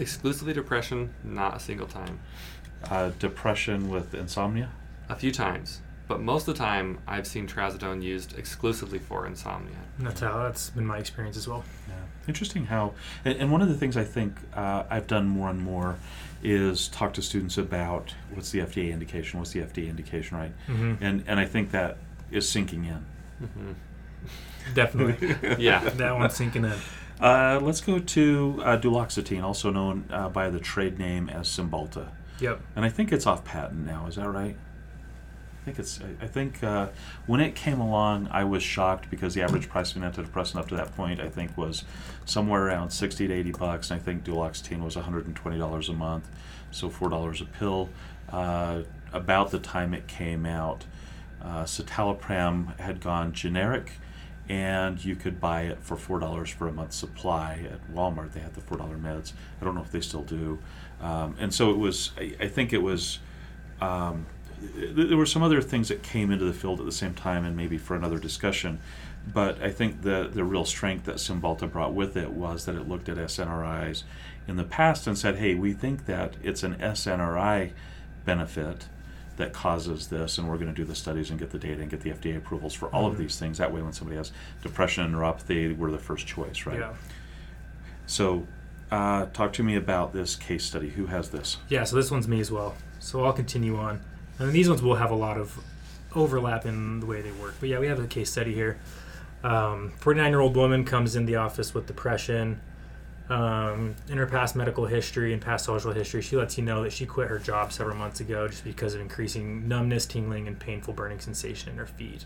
[0.00, 2.18] Exclusively depression, not a single time.
[2.90, 4.70] Uh, depression with insomnia.
[5.08, 9.76] A few times, but most of the time I've seen trazodone used exclusively for insomnia.
[10.00, 11.62] That's how that's been my experience as well.
[11.88, 11.94] Yeah.
[12.28, 12.92] Interesting how,
[13.24, 15.96] and, and one of the things I think uh, I've done more and more
[16.42, 20.52] is talk to students about what's the FDA indication, what's the FDA indication, right?
[20.66, 21.96] hmm And and I think that
[22.30, 23.04] is sinking in.
[23.46, 23.72] hmm
[24.74, 25.36] Definitely.
[25.64, 25.80] Yeah.
[25.88, 26.74] that one's sinking in.
[27.20, 32.08] Uh, let's go to uh, duloxetine, also known uh, by the trade name as Cymbalta,
[32.40, 32.60] Yep.
[32.76, 34.06] and I think it's off patent now.
[34.06, 34.56] Is that right?
[35.68, 36.00] I think it's.
[36.22, 36.88] I, think uh,
[37.26, 40.68] when it came along, I was shocked because the average price of an antidepressant up
[40.68, 41.84] to that point, I think, was
[42.24, 45.58] somewhere around sixty to eighty bucks, and I think duloxetine was one hundred and twenty
[45.58, 46.26] dollars a month,
[46.70, 47.90] so four dollars a pill.
[48.30, 50.86] Uh, about the time it came out,
[51.42, 53.92] uh, citalopram had gone generic,
[54.48, 58.32] and you could buy it for four dollars for a month's supply at Walmart.
[58.32, 59.34] They had the four dollar meds.
[59.60, 60.60] I don't know if they still do,
[61.02, 62.12] um, and so it was.
[62.16, 63.18] I, I think it was.
[63.82, 64.26] Um,
[64.60, 67.56] there were some other things that came into the field at the same time, and
[67.56, 68.78] maybe for another discussion.
[69.34, 72.88] but I think the the real strength that Cymbalta brought with it was that it
[72.88, 74.04] looked at SNRIs
[74.46, 77.72] in the past and said, "Hey, we think that it's an SNRI
[78.24, 78.86] benefit
[79.36, 81.90] that causes this, and we're going to do the studies and get the data and
[81.90, 83.18] get the FDA approvals for all of Mhm.
[83.18, 83.58] these things.
[83.58, 84.32] That way, when somebody has
[84.62, 86.92] depression and neuropathy, we're the first choice, right?" Yeah.
[88.06, 88.46] So,
[88.90, 90.90] uh, talk to me about this case study.
[90.90, 91.58] Who has this?
[91.68, 92.74] Yeah, so this one's me as well.
[92.98, 94.00] So I'll continue on.
[94.38, 95.58] And these ones will have a lot of
[96.14, 97.56] overlap in the way they work.
[97.60, 98.78] But yeah, we have a case study here.
[99.42, 102.60] 49 year old woman comes in the office with depression.
[103.28, 106.92] Um, in her past medical history and past social history, she lets you know that
[106.92, 110.94] she quit her job several months ago just because of increasing numbness, tingling, and painful
[110.94, 112.24] burning sensation in her feet.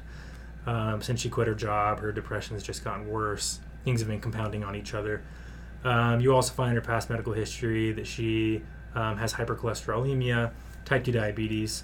[0.64, 3.58] Um, since she quit her job, her depression has just gotten worse.
[3.84, 5.22] Things have been compounding on each other.
[5.82, 8.62] Um, you also find in her past medical history that she
[8.94, 10.52] um, has hypercholesterolemia,
[10.84, 11.82] type 2 diabetes.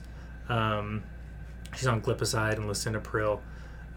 [0.49, 1.03] Um,
[1.77, 3.41] she's on glipizide and lisinopril.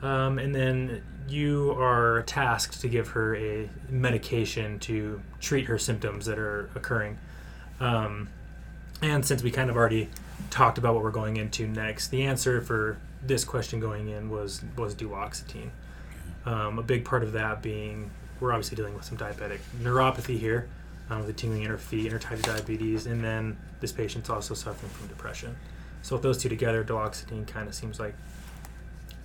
[0.02, 6.26] Um, and then you are tasked to give her a medication to treat her symptoms
[6.26, 7.20] that are occurring.
[7.80, 8.30] Um,
[9.02, 10.10] and since we kind of already
[10.50, 14.64] talked about what we're going into next, the answer for this question going in was
[14.76, 15.70] was duloxetine.
[16.46, 18.10] Um, a big part of that being
[18.42, 20.68] we're obviously dealing with some diabetic neuropathy here,
[21.10, 23.92] um, with the tingling in her feet and her type 2 diabetes, and then this
[23.92, 25.56] patient's also suffering from depression.
[26.02, 28.16] So with those two together, duloxetine kind of seems like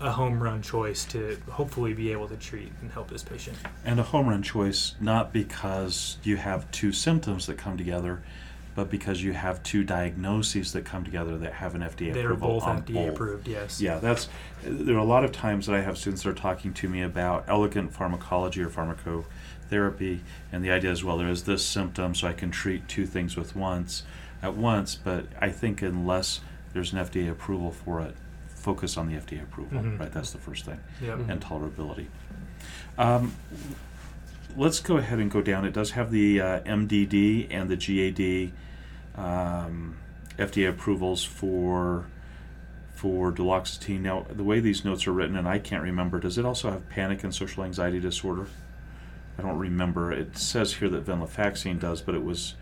[0.00, 3.56] a home run choice to hopefully be able to treat and help this patient.
[3.84, 8.22] And a home run choice, not because you have two symptoms that come together,
[8.74, 12.64] but because you have two diagnoses that come together that have an FDA approval both
[12.64, 13.14] on FDA both.
[13.14, 13.80] approved, yes.
[13.80, 14.28] Yeah, that's.
[14.62, 17.00] There are a lot of times that I have students that are talking to me
[17.02, 20.20] about elegant pharmacology or pharmacotherapy,
[20.52, 23.34] and the idea is, well, there is this symptom, so I can treat two things
[23.34, 24.02] with once,
[24.42, 24.94] at once.
[24.94, 26.40] But I think unless
[26.76, 28.14] there's an FDA approval for it,
[28.54, 29.80] focus on the FDA approval.
[29.80, 29.98] Mhm.
[29.98, 31.20] Right, that's the first thing Yep.
[31.28, 32.06] And tolerability.
[32.98, 33.32] Um,
[34.58, 35.64] let's go ahead and go down.
[35.64, 38.52] It does have the uh, MDD and the GAD
[39.16, 39.96] um,
[40.38, 42.04] FDA approvals for
[42.94, 44.00] for duloxetine.
[44.00, 46.88] Now, the way these notes are written, and I can't remember, does it also have
[46.88, 48.46] panic and social anxiety disorder?
[49.38, 50.12] I don't remember.
[50.12, 52.54] It says here that venlafaxine does, but it was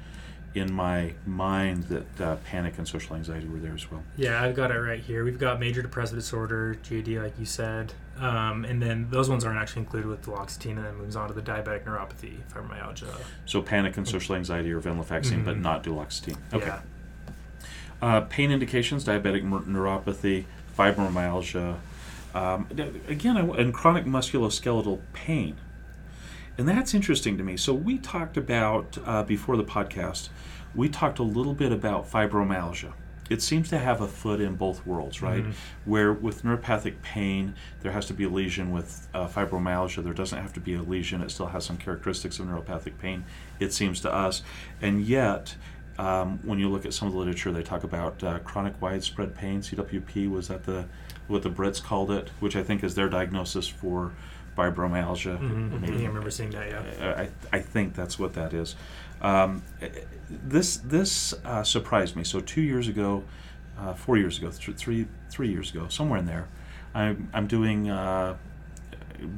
[0.55, 4.02] in my mind that uh, panic and social anxiety were there as well.
[4.16, 5.24] Yeah, I've got it right here.
[5.24, 9.59] We've got major depressive disorder, GAD, like you said, um, and then those ones aren't
[9.59, 13.12] actually included with duloxetine, and then moves on to the diabetic neuropathy, fibromyalgia.
[13.46, 15.62] So panic and social anxiety or venlafaxine, but Mhm.
[15.62, 16.36] not duloxetine.
[16.52, 16.66] Okay.
[16.66, 16.80] Yeah.
[18.00, 20.44] Uh, pain indications: diabetic neur- neuropathy,
[20.78, 21.76] fibromyalgia,
[22.34, 22.66] um,
[23.09, 25.57] again, I w- and chronic musculoskeletal pain.
[26.57, 27.57] And that's interesting to me.
[27.57, 30.28] So we talked about uh, before the podcast.
[30.74, 32.92] We talked a little bit about fibromyalgia.
[33.30, 35.44] It seems to have a foot in both worlds, right?
[35.44, 35.55] Mhm.
[35.86, 38.70] Where with neuropathic pain, there has to be a lesion.
[38.70, 41.22] With uh, fibromyalgia, there doesn't have to be a lesion.
[41.22, 43.24] It still has some characteristics of neuropathic pain,
[43.59, 44.42] it seems to us.
[44.82, 45.55] And yet,
[45.98, 49.34] um, when you look at some of the literature, they talk about uh, chronic widespread
[49.34, 50.28] pain, CWP.
[50.30, 50.84] Was that the
[51.26, 52.28] what the Brits called it?
[52.40, 54.12] Which I think is their diagnosis for
[54.57, 55.38] fibromyalgia.
[55.38, 55.80] Mhm.
[55.80, 57.07] Maybe- I remember seeing that, yeah.
[57.07, 58.76] uh, I, I think that's what that is.
[59.22, 59.62] Um,
[60.28, 62.24] this this uh, surprised me.
[62.24, 63.22] So two years ago,
[63.78, 66.46] uh, four years ago, th- three three years ago, somewhere in there,
[66.94, 68.36] I'm I'm doing uh,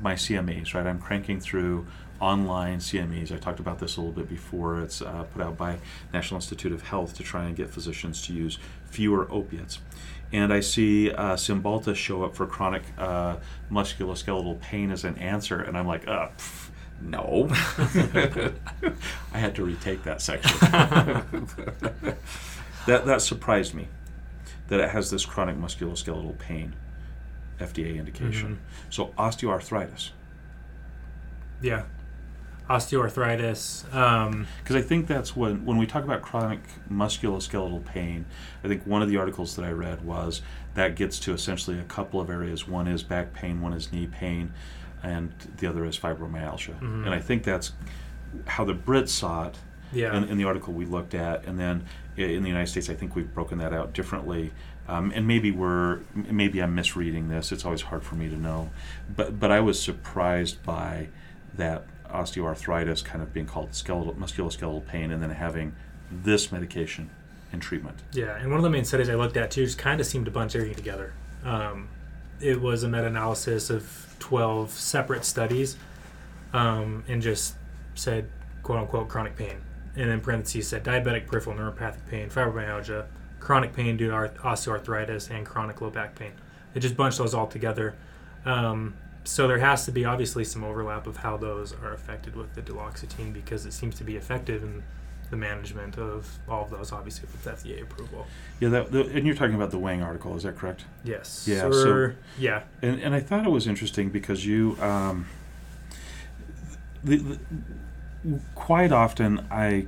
[0.02, 0.74] my CMEs.
[0.74, 1.86] Right, I'm cranking through
[2.18, 3.30] online CMEs.
[3.30, 4.80] I talked about this a little bit before.
[4.80, 5.78] It's uh, put out by
[6.12, 9.78] National Institute of Health to try and get physicians to use fewer opiates.
[10.32, 13.36] And I see uh, Cymbalta show up for chronic uh,
[13.70, 16.70] musculoskeletal pain as an answer, and I'm like, uh, pff,
[17.00, 17.48] no.
[19.32, 20.58] I had to retake that section.
[22.86, 23.88] that that surprised me
[24.68, 26.74] that it has this chronic musculoskeletal pain
[27.58, 28.58] FDA indication.
[28.90, 30.10] So osteoarthritis,
[31.62, 31.84] Yeah.
[32.68, 33.92] Osteoarthritis.
[33.94, 36.60] Um, because I think that's when when we talk about chronic
[36.90, 38.26] musculoskeletal pain.
[38.64, 40.42] I think one of the articles that I read was
[40.74, 42.66] that gets to essentially a couple of areas.
[42.68, 44.52] One is back pain, one is knee pain,
[45.02, 46.78] and the other is fibromyalgia.
[46.80, 47.04] Mhm.
[47.06, 47.72] And I think that's
[48.46, 49.58] how the Brits saw it.
[49.92, 50.16] yeah.
[50.16, 51.84] in, in the article we looked at, and then
[52.16, 54.52] in the United States, I think we've broken that out differently.
[54.88, 57.52] Um, and maybe we're maybe I'm misreading this.
[57.52, 58.70] It's always hard for me to know,
[59.16, 61.08] but but I was surprised by
[61.54, 65.74] that osteoarthritis kind of being called skeletal musculoskeletal pain, and then having
[66.10, 67.10] this medication
[67.52, 67.98] and treatment.
[68.12, 70.26] Yeah, and one of the main studies I looked at too just kind of seemed
[70.26, 71.12] to bunch everything together.
[71.44, 71.88] Um,
[72.40, 75.76] it was a meta-analysis of 12 separate studies,
[76.52, 77.54] um, and just
[77.94, 78.28] said
[78.62, 79.56] "quote unquote" chronic pain,
[79.96, 83.06] and in parentheses said diabetic peripheral neuropathic pain, fibromyalgia,
[83.40, 86.32] chronic pain due to osteoarthritis, and chronic low back pain.
[86.74, 87.94] It just bunched those all together.
[88.44, 88.94] Um,
[89.26, 92.62] so there has to be obviously some overlap of how those are affected with the
[92.62, 94.82] duloxetine because it seems to be effective in
[95.30, 98.26] the management of all of those, obviously with FDA approval.
[98.60, 100.84] Yeah, that, the, and you're talking about the Wang article, is that correct?
[101.02, 101.46] Yes.
[101.48, 102.62] Yeah, Or- so- yeah.
[102.82, 105.26] And, and I thought it was interesting because you, um,
[107.02, 107.38] the, the,
[108.54, 109.86] quite often I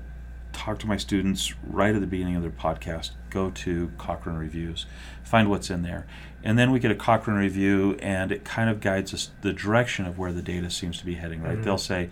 [0.52, 4.86] talk to my students right at the beginning of their podcast, go to Cochrane Reviews,
[5.22, 6.06] find what's in there.
[6.42, 10.06] And then we get a Cochrane review, and it kind of guides us the direction
[10.06, 11.58] of where the data seems to be heading, right?
[11.58, 11.64] Mhm.
[11.64, 12.10] They'll say,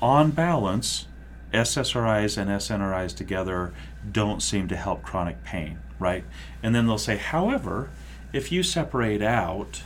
[0.00, 1.06] on balance,
[1.52, 3.72] SSRIs and SNRIs together
[4.10, 6.24] don't seem to help chronic pain, right?
[6.62, 7.88] And then they'll say, however,
[8.32, 9.82] if you separate out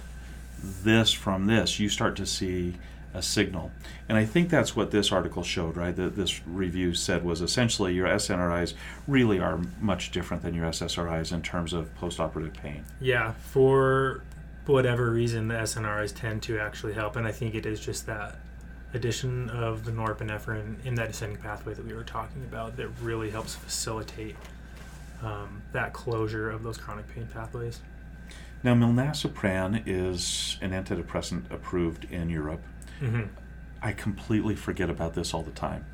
[0.62, 2.74] this from this, you start to see
[3.13, 3.71] a signal.
[4.09, 5.95] And I think that's what this article showed, right?
[5.95, 8.75] That this review said was essentially your SNRIs
[9.07, 12.85] really are much different than your SSRIs in terms of postoperative pain.
[13.01, 13.33] Yeah.
[13.33, 14.23] For
[14.67, 18.39] whatever reason, the SNRIs tend to actually help, and I think it is just that
[18.95, 23.31] addition of the norepinephrine in that descending pathway that we were talking about that really
[23.31, 24.37] helps facilitate
[25.23, 27.81] um, that closure of those chronic pain pathways.
[28.63, 32.61] Now, milnacipran is an antidepressant approved in Europe.
[33.01, 33.23] Hmm
[33.83, 35.87] I completely forget about this all the time.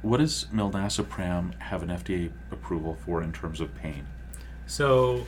[0.00, 4.06] What does milnacipran have an FDA approval for in terms of pain?
[4.66, 5.26] So,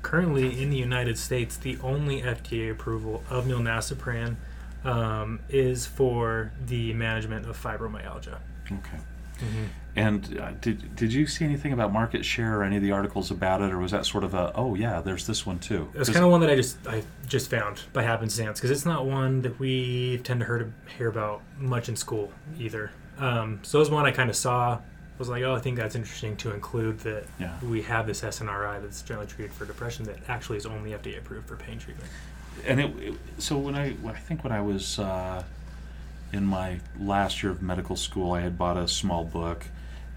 [0.00, 4.36] currently in the United States, the only FDA approval of milnacipran
[4.84, 8.38] um, is for the management of fibromyalgia.
[8.66, 8.98] Okay.
[9.38, 9.64] Mm-hmm.
[9.94, 13.30] And uh, did did you see anything about market share or any of the articles
[13.30, 15.90] about it, or was that sort of a oh yeah, there's this one too?
[15.92, 18.86] It was kind of one that I just I just found by happenstance because it's
[18.86, 22.90] not one that we tend to hear, hear about much in school either.
[23.18, 24.80] Um, so it was one I kind of saw.
[25.18, 27.56] Was like, oh, I think that's interesting to include that yeah.
[27.62, 31.46] we have this SNRI that's generally treated for depression that actually is only FDA approved
[31.46, 32.08] for pain treatment.
[32.66, 35.44] and it, it so when I I think when I was uh,
[36.32, 39.66] in my last year of medical school, I had bought a small book.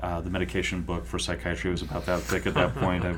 [0.02, 3.06] Uh, the medication book for psychiatry was about that thick at that point.
[3.06, 3.16] I,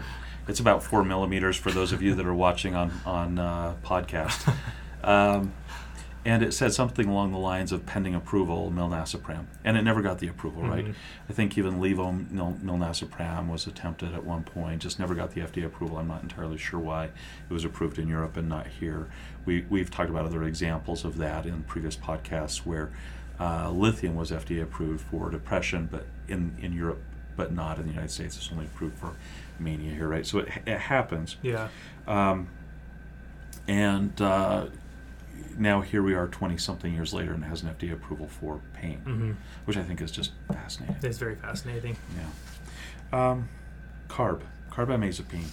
[0.48, 4.54] it's about four millimeters for those of you that are watching on on uh, podcast.
[5.04, 5.54] Um,
[6.26, 10.18] and it said something along the lines of pending approval milnacipran, and it never got
[10.20, 10.86] the approval, right?
[10.88, 10.96] Mhm.
[11.30, 15.42] I think even levo mil- milnacipran was attempted at one point, just never got the
[15.42, 15.98] FDA approval.
[15.98, 19.08] I'm not entirely sure why it was approved in Europe and not here.
[19.46, 22.90] We, we've talked about other examples of that in previous podcasts where
[23.40, 27.02] uh, lithium was FDA approved for depression, but in, in Europe,
[27.36, 28.38] but not in the United States.
[28.38, 29.14] It's only approved for
[29.60, 30.26] mania here, right?
[30.26, 31.38] So it, it happens.
[31.42, 31.70] Yeah.
[32.08, 32.48] Um,
[33.68, 34.68] and uh,
[35.58, 38.62] now here we are 20 something years later and it has an FDA approval for
[38.74, 39.32] pain, hmm
[39.66, 40.96] which I think is just fascinating.
[41.04, 41.98] It's very fascinating.
[43.12, 43.30] Yeah.
[43.30, 43.50] Um,
[44.08, 45.50] carb, carbamazepine.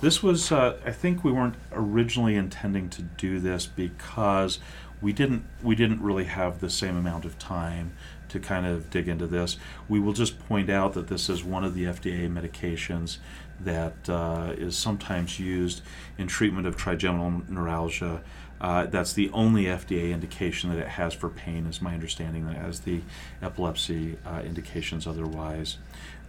[0.00, 4.58] This was, uh, I think we weren't originally intending to do this because
[5.00, 7.92] we didn't we didn't really have the same amount of time
[8.30, 9.56] to kind of dig into this.
[9.88, 13.18] We will just point out that this is one of the FDA medications
[13.60, 15.82] that uh, is sometimes used
[16.18, 18.22] in treatment of trigeminal neuralgia.
[18.60, 22.46] Uh, that's the only FDA indication that it has for pain, is my understanding.
[22.46, 23.00] That it has the
[23.42, 25.78] epilepsy uh, indications otherwise.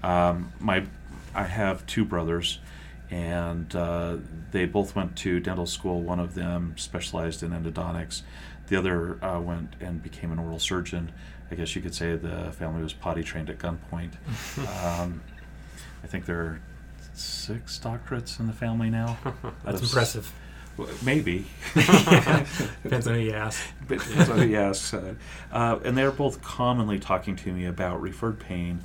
[0.03, 0.85] Um, my,
[1.35, 2.59] I have two brothers,
[3.09, 4.17] and uh,
[4.51, 6.01] they both went to dental school.
[6.01, 8.21] One of them specialized in endodontics.
[8.67, 11.11] The other uh, went and became an oral surgeon.
[11.51, 14.13] I guess you could say the family was potty trained at gunpoint.
[15.01, 15.21] um,
[16.03, 16.61] I think there are
[17.13, 19.17] six doctorates in the family now.
[19.65, 20.31] That's impressive.
[20.77, 21.45] Well, Maybe.
[21.73, 23.61] Depends on who you ask.
[23.87, 25.15] But, so, yes, uh,
[25.51, 28.79] uh, and they're both commonly talking to me about referred pain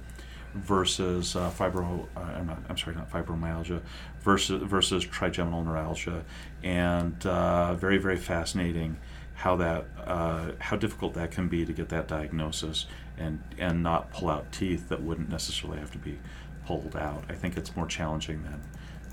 [0.57, 2.07] versus uh, fibro.
[2.17, 3.81] Uh, I'm, not, I'm sorry, not fibromyalgia
[4.21, 6.25] versus versus trigeminal neuralgia,
[6.65, 8.97] and uh, very very fascinating
[9.37, 12.87] how that uh, how difficult that can be to get that diagnosis
[13.19, 16.19] and and not pull out teeth that wouldn't necessarily have to be
[16.67, 17.25] pulled out.
[17.29, 18.61] I think it's more challenging than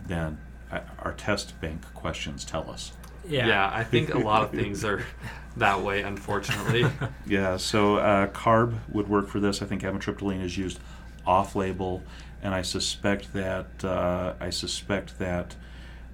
[0.07, 0.38] than
[0.71, 2.93] uh, our test bank questions tell us.
[3.28, 3.71] Yeah.
[3.74, 5.03] I think a lot of things are
[5.57, 6.86] that way, unfortunately.
[7.26, 9.61] Yeah, so uh, carb would work for this.
[9.61, 10.80] I think amitriptyline is used
[11.26, 12.03] off-label,
[12.41, 15.55] and I suspect that uh, I suspect that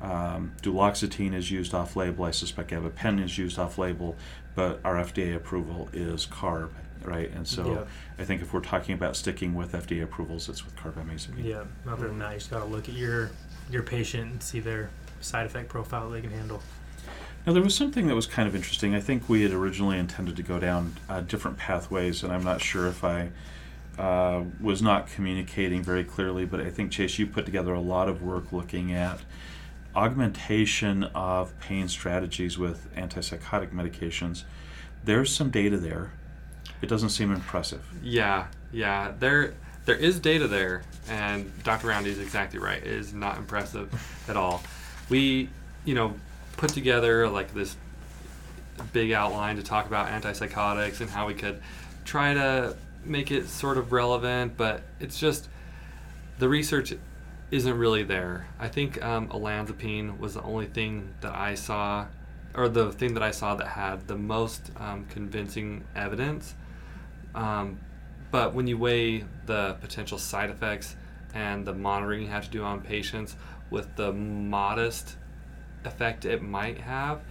[0.02, 2.26] um, duloxetine is used off-label.
[2.26, 4.16] I suspect gabapentin is used off-label,
[4.56, 6.70] but our FDA approval is carb,
[7.04, 7.30] right?
[7.32, 7.84] And so Yeah.
[8.18, 11.44] I think if we're talking about sticking with FDA approvals, it's with carbamazepine.
[11.44, 11.64] Yeah.
[11.88, 13.32] Other than that, you just got to look at your
[13.70, 14.90] your patient and see their
[15.22, 16.60] side effect profile they can handle.
[17.46, 18.96] Now, there was something that was kind of interesting.
[18.96, 22.62] I think we had originally intended to go down uh, different pathways, and I'm not
[22.62, 23.30] sure if I
[23.98, 28.10] uh, was not communicating very clearly, but I think, Chase, you put together a lot
[28.10, 29.20] of work looking at
[29.96, 34.44] augmentation of pain strategies with antipsychotic medications,
[35.04, 36.12] there's some data there.
[36.82, 37.84] It doesn't seem impressive.
[38.02, 39.14] Yeah, yeah.
[39.20, 39.54] There
[39.86, 41.88] there is data there, and Dr.
[41.88, 42.78] Roundy is exactly right.
[42.78, 43.92] It is not impressive
[44.28, 44.62] at all.
[45.10, 45.50] We,
[45.84, 46.14] you know,
[46.58, 47.76] put together like this
[48.94, 51.62] big outline to talk about antipsychotics and how we could
[52.06, 55.50] try to make it sort of relevant, but it's just
[56.38, 56.94] the research
[57.52, 58.48] isn't really there.
[58.60, 62.06] I think um, olanzapine was the only thing that I saw,
[62.54, 66.56] or the thing that I saw that had the most um, convincing evidence.
[67.34, 67.80] Um,
[68.32, 70.96] but when you weigh the potential side effects
[71.34, 73.36] and the monitoring you have to do on patients
[73.70, 75.16] with the modest
[75.86, 77.22] effect it might have,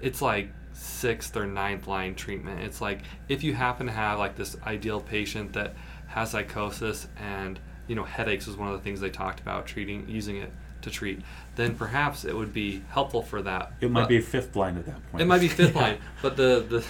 [0.00, 2.60] it's like sixth or ninth line treatment.
[2.60, 5.74] It's like if you happen to have like this ideal patient that
[6.08, 7.58] has psychosis and
[7.88, 10.50] you know headaches was one of the things they talked about treating using it
[10.82, 11.20] to treat,
[11.56, 13.72] then perhaps it would be helpful for that.
[13.80, 15.22] It might But- be fifth line at that point.
[15.22, 16.84] it might be fifth line, but the, the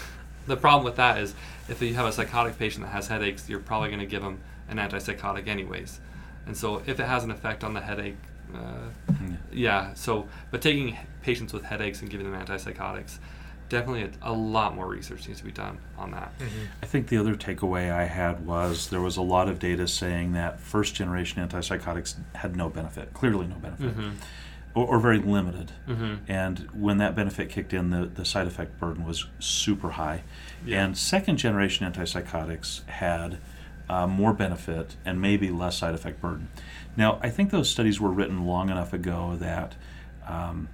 [0.46, 1.34] the problem with that is
[1.68, 4.40] if you have a psychotic patient that has headaches, you're probably going to give them
[4.68, 6.00] an antipsychotic anyways,
[6.46, 8.16] and so if it has an effect on the headache,
[8.54, 8.58] uh,
[9.12, 9.36] Mm.
[9.52, 9.94] yeah.
[9.94, 13.18] So, but taking patients with headaches and giving them antipsychotics,
[13.68, 16.32] definitely a, a lot more research needs to be done on that.
[16.82, 20.32] I think the other takeaway I had was there was a lot of data saying
[20.32, 24.12] that first generation antipsychotics had no benefit, clearly no benefit, Mhm.
[24.74, 25.72] or, or very limited.
[25.88, 26.18] Mhm.
[26.28, 30.22] And when that benefit kicked in, the, the side effect burden was super high.
[30.64, 30.84] Yeah.
[30.84, 33.38] And second generation antipsychotics had
[33.88, 36.48] uh, more benefit and maybe less side effect burden.
[36.96, 39.74] Now, I think those studies were written long enough ago that
[40.26, 40.68] um,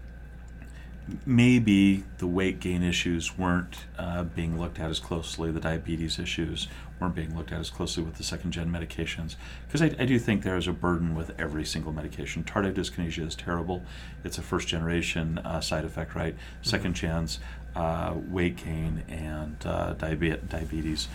[1.26, 6.68] maybe the weight gain issues weren't uh, being looked at as closely, the diabetes issues
[7.00, 9.36] weren't being looked at as closely with the second gen medications.
[9.66, 12.44] Because I, I do think there is a burden with every single medication.
[12.44, 13.82] Tardive dyskinesia is terrible,
[14.24, 16.34] it's a first generation uh, side effect, right?
[16.62, 17.38] Second gens,
[17.74, 21.08] uh, weight gain, and uh, diabe- diabetes.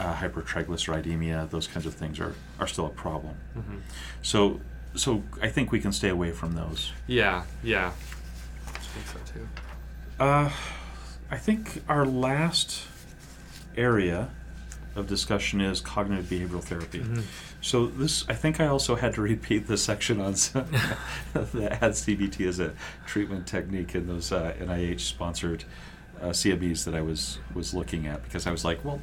[0.00, 3.34] Uh, hypertriglyceridemia, those kinds of things are, are still a problem.
[3.56, 3.80] Mhm.
[4.22, 4.60] So,
[4.94, 6.92] so I think we can stay away from those.
[7.06, 7.92] Yeah, yeah.
[8.92, 9.48] I think so too.
[10.20, 10.50] Uh,
[11.30, 12.82] I think our last
[13.76, 14.28] area
[14.94, 17.00] of discussion is cognitive behavioral therapy.
[17.00, 17.22] Mhm.
[17.62, 20.32] So this, I think, I also had to repeat the section on
[21.32, 22.74] that had CBT as a
[23.06, 25.64] treatment technique in those uh, NIH-sponsored
[26.20, 29.00] uh, CMEs that I was was looking at because I was like, well,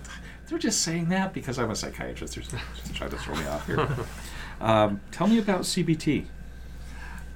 [0.47, 2.35] they're just saying that because I'm a psychiatrist.
[2.35, 2.61] They're
[2.93, 3.87] trying to throw me off here.
[4.61, 6.25] um, tell me about CBT.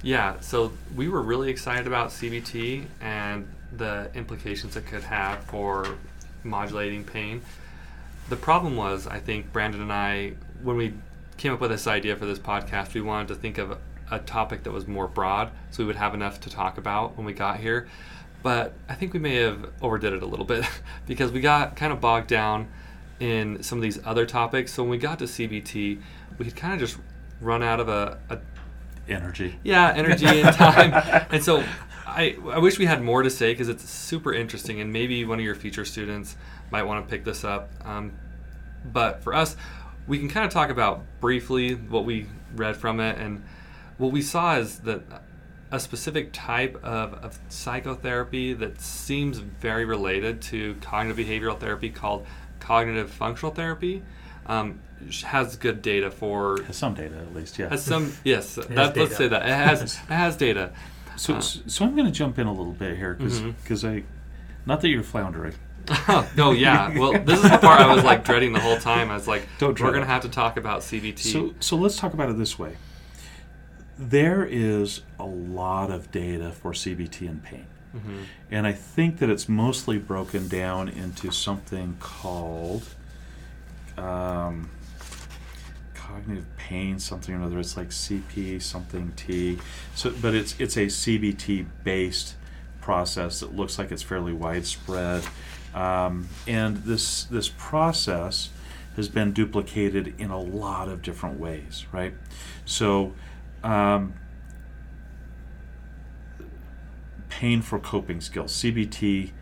[0.04, 5.96] Yeah, so we were really excited about CBT and the implications it could have for
[6.42, 7.40] modulating pain.
[8.28, 10.92] The problem was, I think Brandon and I, when we
[11.38, 13.78] came up with this idea for this podcast, we wanted to think of
[14.10, 17.24] a topic that was more broad so we would have enough to talk about when
[17.24, 17.88] we got here.
[18.42, 20.66] But I think we may have overdid it a little bit
[21.06, 22.68] because we got kind of bogged down
[23.20, 24.74] in some of these other topics.
[24.74, 25.98] So when we got to CBT,
[26.36, 26.98] we had kind of just
[27.40, 28.38] run out of a, a
[29.08, 29.58] Energy.
[29.62, 31.26] yeah, energy and time.
[31.30, 31.62] and so
[32.06, 35.38] I, I wish we had more to say because it's super interesting, and maybe one
[35.38, 36.36] of your future students
[36.70, 37.70] might want to pick this up.
[37.84, 38.12] Um,
[38.84, 39.56] but for us,
[40.06, 43.44] we can kind of talk about briefly what we read from it, and
[43.98, 45.02] what we saw is that
[45.70, 52.26] a specific type of, of psychotherapy that seems very related to cognitive behavioral therapy called
[52.60, 54.02] cognitive functional therapy
[54.46, 54.80] um,
[55.24, 57.68] has good data for Has some data at least, yeah.
[57.68, 60.72] has some yes has that, let's say that it has it has data
[61.16, 63.40] So, Uh, so I'm going to jump in a little bit here because
[63.84, 63.84] Mhm.
[64.00, 64.04] I,
[64.66, 65.54] not that you're floundering.
[66.36, 69.14] no yeah well this is the part i was like dreading the whole time i
[69.14, 72.30] was like Don't we're gonna have to talk about cbt So, so let's talk about
[72.30, 72.76] it this way.
[73.98, 78.24] There is a lot of data for CBT and pain, Mhm.
[78.50, 82.82] and I think that it's mostly broken down into something called
[83.96, 84.70] um,
[86.14, 87.58] cognitive pain, something or another.
[87.58, 89.58] It's like CP something T.
[89.94, 92.36] So, but it's it's a CBT based
[92.80, 95.24] process that looks like it's fairly widespread,
[95.74, 98.50] um, and this this process
[98.96, 102.14] has been duplicated in a lot of different ways, right?
[102.64, 103.12] So.
[103.62, 104.14] Um,
[107.30, 109.32] pain for coping skills, CBT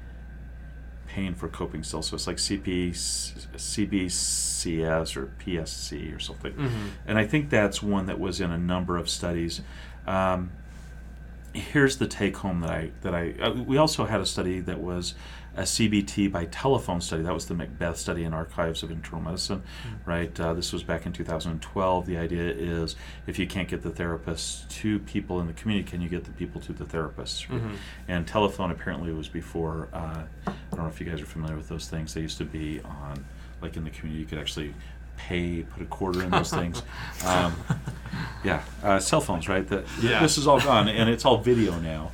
[1.14, 2.08] pain for coping skills.
[2.08, 6.52] So it's like CP, CBCS or PSC or something.
[6.54, 6.70] Mhm.
[7.06, 9.60] And I think that's one that was in a number of studies.
[10.06, 10.50] Um,
[11.52, 14.80] here's the take home that I that I uh, we also had a study that
[14.80, 15.14] was
[15.57, 17.22] a CBT by telephone study.
[17.22, 19.62] That was the McBeth study in Archives of Internal Medicine,
[20.07, 20.38] right?
[20.40, 22.07] Uh, this was back in 2012.
[22.07, 22.96] The idea is
[23.26, 26.30] if you can't get the therapists to people in the community, can you get the
[26.32, 27.48] people to the therapists?
[27.50, 27.61] right?
[27.62, 27.76] Mhm.
[28.09, 29.88] And telephone apparently was before.
[29.92, 32.14] Uh, I don't know if you guys are familiar with those things.
[32.14, 33.24] They used to be on,
[33.61, 34.74] like in the community, you could actually
[35.18, 36.82] pay, put a quarter in those things.
[37.26, 37.55] Um,
[38.42, 39.66] yeah, uh, cell phones, right?
[39.68, 40.20] That Yeah.
[40.20, 42.11] this is all gone, and it's all video now.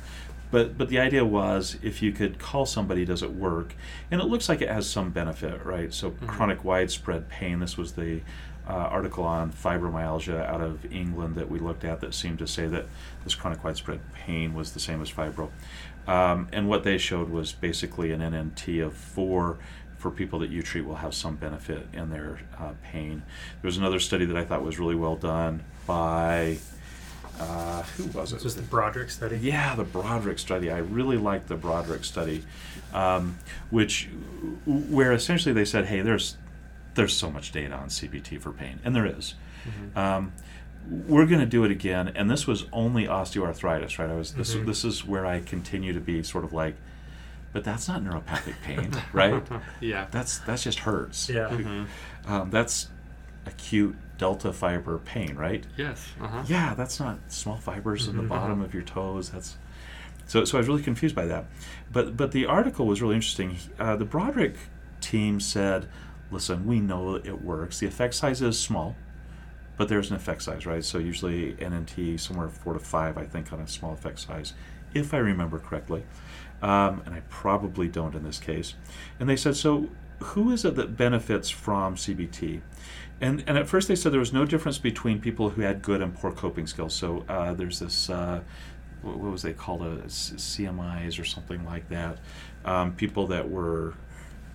[0.51, 3.75] But but the idea was if you could call somebody, does it work?
[4.11, 5.93] And it looks like it has some benefit, right?
[5.93, 6.27] So Mhm.
[6.27, 7.59] chronic widespread pain.
[7.59, 8.21] This was the
[8.67, 12.67] uh, article on fibromyalgia out of England that we looked at that seemed to say
[12.67, 12.85] that
[13.23, 15.49] this chronic widespread pain was the same as fibro.
[16.07, 19.57] Um, and what they showed was basically an NNT of four
[19.97, 23.23] for people that you treat will have some benefit in their uh, pain.
[23.61, 26.59] There was another study that I thought was really well done by
[27.39, 28.35] uh, who was it?
[28.35, 29.37] This was the Broderick study.
[29.37, 30.69] Yeah, the Broderick study.
[30.71, 32.43] I really liked the Broderick study,
[32.93, 33.37] um,
[33.69, 34.09] which
[34.65, 36.37] where essentially they said, "Hey, there's
[36.95, 39.35] there's so much data on CBT for pain, and there is.
[39.65, 39.97] Mhm.
[39.97, 40.31] Um,
[41.07, 44.09] we're going to do it again, and this was only osteoarthritis, right?
[44.09, 44.65] I was this Mhm.
[44.65, 46.75] this is where I continue to be sort of like,
[47.53, 49.43] but that's not neuropathic pain, right?
[49.81, 50.07] yeah.
[50.11, 51.29] That's that's just hurts.
[51.29, 51.49] Yeah.
[51.51, 51.85] Mhm.
[52.27, 52.87] Um, that's
[53.45, 55.65] acute delta fiber pain, right?
[55.75, 56.05] Yes.
[56.21, 56.43] Uh-huh.
[56.45, 58.27] Yeah, that's not small fibers in the Mhm.
[58.29, 59.31] bottom of your toes.
[59.31, 59.57] That's
[60.27, 60.45] so.
[60.45, 61.45] So I was really confused by that.
[61.91, 63.57] But but the article was really interesting.
[63.79, 64.55] Uh, the Broderick
[65.01, 65.87] team said,
[66.29, 67.79] "Listen, we know it works.
[67.79, 68.95] The effect size is small,
[69.77, 70.83] but there's an effect size, right?
[70.83, 74.53] So usually NNT somewhere four to five, I think, on a small effect size,
[74.93, 76.03] if I remember correctly.
[76.61, 78.75] Um, and I probably don't in this case.
[79.17, 79.87] And they said, so
[80.19, 82.59] who is it that benefits from CBT?
[83.21, 86.01] And, and at first they said there was no difference between people who had good
[86.01, 86.93] and poor coping skills.
[86.93, 88.41] So uh, there's this, uh,
[89.01, 92.19] what, was they called, a CMIs or something like that.
[92.65, 93.93] Um, people that were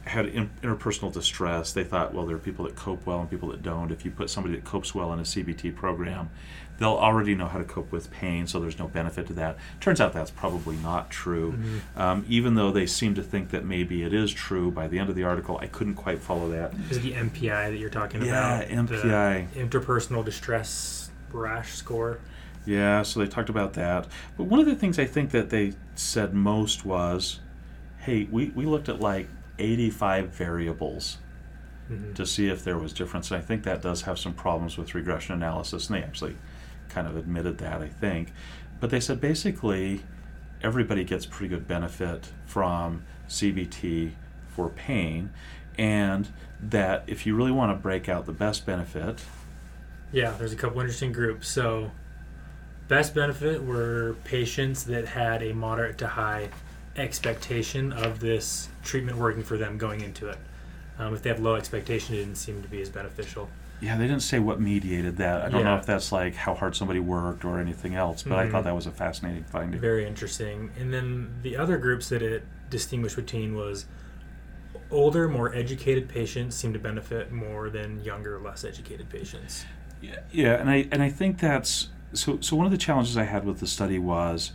[0.04, 1.72] had in, interpersonal distress.
[1.72, 3.90] They thought, well, there are people that cope well and people that don't.
[3.90, 6.30] If you put somebody that copes well in a CBT program,
[6.78, 9.56] they'll already know how to cope with pain, so there's no benefit to that.
[9.80, 11.52] Turns out that's probably not true.
[11.52, 12.00] Mhm.
[12.00, 15.08] Um, even though they seem to think that maybe it is true, by the end
[15.08, 16.72] of the article, I couldn't quite follow that.
[16.90, 18.68] Is it the MPI that you're talking Yeah, about?
[18.70, 19.46] MPI.
[19.54, 22.18] The interpersonal distress rash score.
[22.66, 24.06] Yeah, so they talked about that.
[24.36, 27.40] But one of the things I think that they said most was,
[27.98, 29.28] hey, we, we looked at like
[29.58, 31.18] 85 variables
[31.90, 32.14] Mhm.
[32.14, 33.30] to see if there was difference.
[33.30, 36.36] And I think that does have some problems with regression analysis, and they actually
[36.88, 38.32] kind of admitted that, I think.
[38.80, 40.02] But they said basically
[40.62, 44.12] everybody gets pretty good benefit from CBT
[44.48, 45.30] for pain,
[45.76, 46.28] and
[46.62, 49.24] that if you really want to break out the best benefit,
[50.12, 51.48] Yeah, there's a couple interesting groups.
[51.48, 51.90] So,
[52.86, 56.50] best benefit were patients that had a moderate to high
[56.96, 60.38] expectation of this treatment working for them going into it.
[60.98, 63.48] Um, if they have low expectation, it didn't seem to be as beneficial.
[63.80, 65.42] yeah, they didn't say what mediated that.
[65.42, 68.46] I don't know if that's like how hard somebody worked or anything else, but I
[68.46, 68.50] Mhm.
[68.52, 69.78] thought that was a fascinating finding.
[69.80, 70.70] Very interesting.
[70.78, 73.84] And then the other groups that it distinguished between was
[74.90, 79.66] older, more educated patients seem to benefit more than younger, less educated patients.
[80.00, 82.38] Yeah, yeah, and I and I think that's so.
[82.40, 84.52] So one of the challenges I had with the study was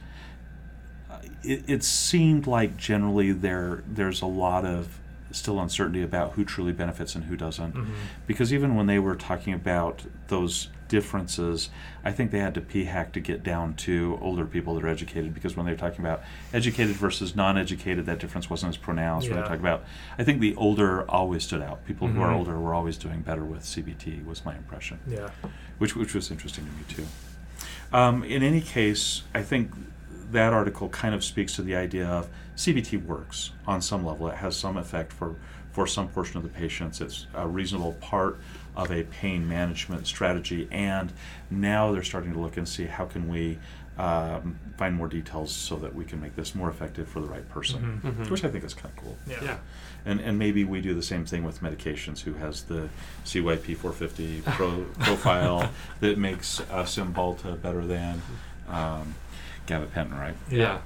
[1.44, 5.00] it, it seemed like generally there there's a lot of
[5.32, 7.76] still uncertainty about who truly benefits and who doesn't.
[7.76, 7.88] Mhm.
[8.26, 11.70] Because even when they were talking about those differences,
[12.04, 15.36] I think they had to p-hack to get down to older people that are educated.
[15.36, 19.28] Because when they were talking about educated versus non-educated, that difference wasn't as pronounced.
[19.28, 19.49] When they Yeah.
[19.49, 19.84] talk about,
[20.18, 21.86] I think the older always stood out.
[21.86, 22.38] People who are Mhm.
[22.38, 24.24] older were always doing better with CBT.
[24.26, 25.30] Was my impression Yeah.
[25.78, 27.06] which which was interesting to me too.
[27.95, 29.70] Um, in any case, I think
[30.31, 34.27] that article kind of speaks to the idea of CBT works on some level.
[34.27, 35.35] It has some effect for
[35.72, 36.99] for some portion of the patients.
[36.99, 38.39] It's a reasonable part
[38.76, 41.14] of a pain management strategy, and
[41.51, 43.60] now they're starting to look and see how can we
[43.99, 47.47] um, find more details so that we can make this more effective for the right
[47.49, 48.14] person, Mhm.
[48.26, 48.30] Mhm.
[48.30, 49.18] which I think is kind of cool.
[49.27, 49.43] Yeah.
[49.43, 49.57] Yeah.
[50.06, 52.22] And, and maybe we do the same thing with medications.
[52.22, 52.88] Who has the
[53.26, 55.69] CYP 450 pro, profile
[55.99, 58.22] that makes uh, Cymbalta better than
[58.69, 59.15] um,
[59.70, 60.36] gabapentin, right?
[60.50, 60.82] Yeah.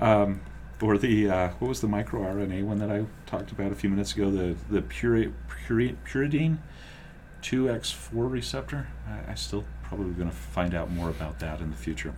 [0.00, 0.40] Um,
[0.80, 4.14] or the uh, what was the microRNA one that I talked about a few minutes
[4.14, 4.30] ago?
[4.30, 5.32] The the puri,
[5.66, 6.58] puri, pyridine
[7.42, 8.88] 2x4 receptor.
[9.08, 12.14] I, I still probably going to find out more about that in the future.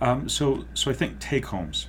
[0.00, 1.88] Um, so so I think take homes.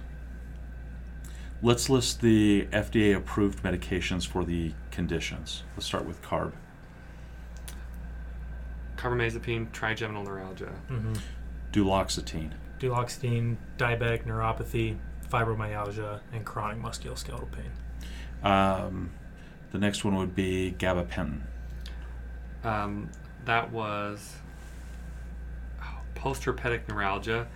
[1.62, 5.64] Let's list the FDA approved medications for the conditions.
[5.78, 6.52] Let's start with CARB.
[8.98, 10.74] Carbamazepine, trigeminal neuralgia.
[10.88, 11.14] hmm
[11.72, 12.52] Duloxetine.
[12.84, 14.98] Duloxetine, diabetic neuropathy,
[15.32, 17.72] fibromyalgia, and chronic musculoskeletal pain.
[18.44, 19.12] Um,
[19.72, 21.42] the next one would be gabapentin.
[22.66, 23.10] Um,
[23.46, 24.36] that was
[25.82, 27.48] oh, post-herpetic neuralgia,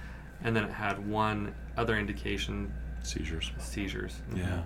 [0.43, 2.71] and then it had one other indication,
[3.03, 3.51] Seizures.
[3.59, 4.15] seizures.
[4.31, 4.37] Mhm.
[4.37, 4.61] Yeah.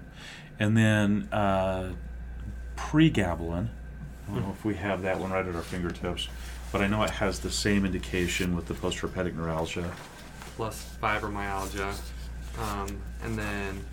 [0.59, 1.93] And then uh,
[2.75, 3.69] pregabalin.
[4.27, 6.27] I don't know if we have that one right at our fingertips,
[6.71, 9.91] but I know it has the same indication with the post-herpetic neuralgia.
[10.55, 11.93] Plus fibromyalgia,
[12.59, 13.83] um, and then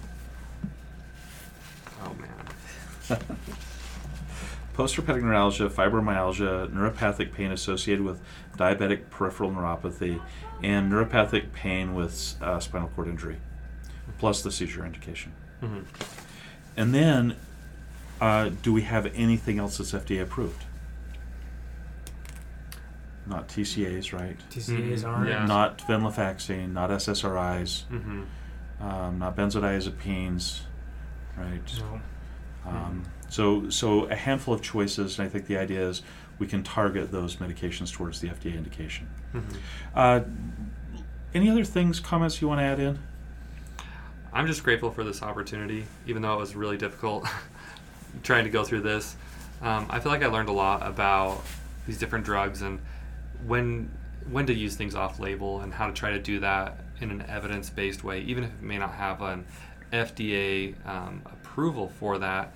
[2.04, 3.18] oh man,
[4.74, 8.20] Post-herpetic neuralgia, fibromyalgia, neuropathic pain associated with
[8.56, 10.20] diabetic peripheral neuropathy,
[10.62, 13.38] and neuropathic pain with uh, spinal cord injury,
[14.18, 15.32] plus the seizure indication.
[15.60, 15.80] hmm
[16.76, 17.34] And then,
[18.20, 20.64] uh, do we have anything else that's FDA approved?
[23.28, 24.36] Not TCAs, right?
[24.50, 25.08] TCAs Mhm.
[25.08, 25.28] aren't.
[25.28, 25.44] Yeah.
[25.46, 28.22] Not venlafaxine, not SSRIs, hmm
[28.80, 30.60] um, not benzodiazepines,
[31.36, 31.80] right?
[31.80, 32.00] No.
[32.70, 36.02] Um, so, so a handful of choices, and I think the idea is
[36.38, 39.08] we can target those medications towards the FDA indication.
[39.32, 39.40] hmm
[39.94, 40.20] Uh,
[41.34, 42.98] any other things, comments you want to add in?
[44.32, 47.26] I'm just grateful for this opportunity, even though it was really difficult
[48.22, 49.16] trying to go through this.
[49.60, 51.42] Um, I feel like I learned a lot about
[51.86, 52.78] these different drugs and
[53.46, 53.90] when
[54.30, 57.24] when to use things off label and how to try to do that in an
[57.28, 59.44] evidence based way, even if it may not have an
[59.92, 62.52] FDA um, approval for that.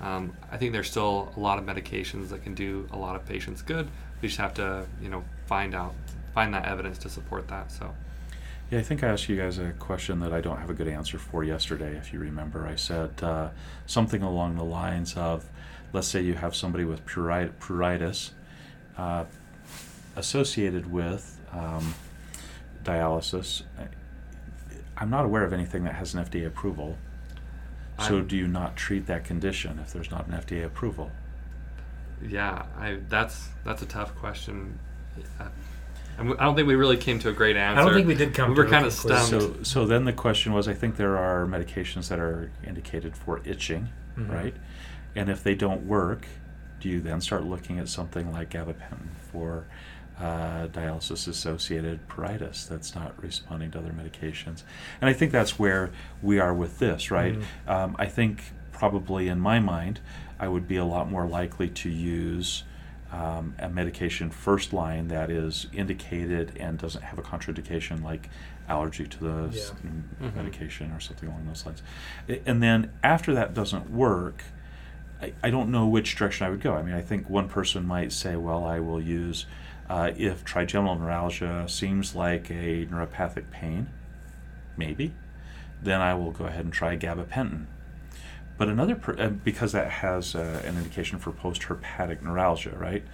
[0.00, 3.24] Um, I think there's still a lot of medications that can do a lot of
[3.24, 3.88] patients good.
[4.20, 5.94] We just have to, you know, find out,
[6.34, 7.70] find that evidence to support that.
[7.70, 7.94] So,
[8.70, 10.88] Yeah, I think I asked you guys a question that I don't have a good
[10.88, 12.66] answer for yesterday, if you remember.
[12.66, 13.50] I said uh,
[13.86, 15.46] something along the lines of
[15.92, 18.30] let's say you have somebody with pruri- pruritus
[18.98, 19.24] uh,
[20.16, 21.94] associated with um,
[22.84, 23.62] dialysis.
[23.78, 23.88] I-
[24.96, 26.96] I'm not aware of anything that has an FDA approval.
[28.00, 31.10] So, I'm- do you not treat that condition if there's not an FDA approval?
[32.22, 34.78] Yeah, I that's that's a tough question.
[35.16, 35.48] Yeah.
[36.18, 37.80] And we- I don't think we really came to a great answer.
[37.80, 39.26] I don't think we did come We to were kind of conclusion.
[39.40, 39.66] stumped.
[39.66, 43.40] So, so then the question was, I think there are medications that are indicated for
[43.44, 44.32] itching, Mhm.
[44.32, 44.54] right?
[45.16, 46.26] And if they don't work,
[46.80, 49.64] do you then start looking at something like gabapentin for
[50.20, 54.62] uh, dialysis-associated pruritus that's not responding to other medications?
[55.00, 55.90] And I think that's where
[56.22, 57.34] we are with this, right?
[57.38, 57.68] Mhm.
[57.70, 60.00] Um, I think probably in my mind,
[60.38, 62.64] I would be a lot more likely to use
[63.12, 68.28] um, a medication first line that is indicated and doesn't have a contraindication like
[68.68, 69.62] allergy to the Yeah.
[69.84, 70.34] m- Mhm.
[70.34, 71.80] medication or something along those lines.
[72.28, 74.42] I- And then after that doesn't work,
[75.22, 76.74] I, I don't know which direction I would go.
[76.74, 79.46] I mean, I think one person might say, well, I will use,
[79.88, 83.88] uh, if trigeminal neuralgia seems like a neuropathic pain,
[84.76, 85.12] maybe,
[85.82, 87.66] then I will go ahead and try gabapentin.
[88.56, 93.04] But another, per, uh, because that has uh, an indication for post-herpetic neuralgia, right?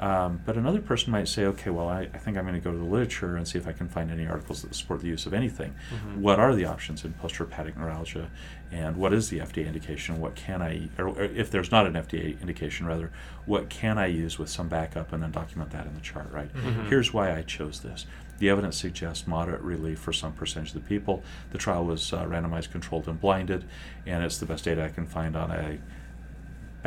[0.00, 2.72] Um, but another person might say, okay, well, I, I think I'm going to go
[2.72, 5.24] to the literature and see if I can find any articles that support the use
[5.24, 5.72] of anything.
[5.94, 6.16] Mhm.
[6.18, 8.28] What are the options in post-herpetic neuralgia,
[8.72, 10.20] and what is the FDA indication?
[10.20, 13.12] What can I, or, or if there's not an FDA indication, rather,
[13.46, 16.52] what can I use with some backup and then document that in the chart, right?
[16.52, 16.88] Mhm.
[16.88, 18.04] Here's why I chose this.
[18.38, 21.22] The evidence suggests moderate relief for some percentage of the people.
[21.52, 23.64] The trial was uh, randomized, controlled, and blinded,
[24.06, 25.78] and it's the best data I can find on a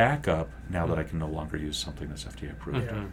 [0.02, 2.86] backup now that I can no longer use something that's FDA approved.
[2.86, 3.03] Yeah.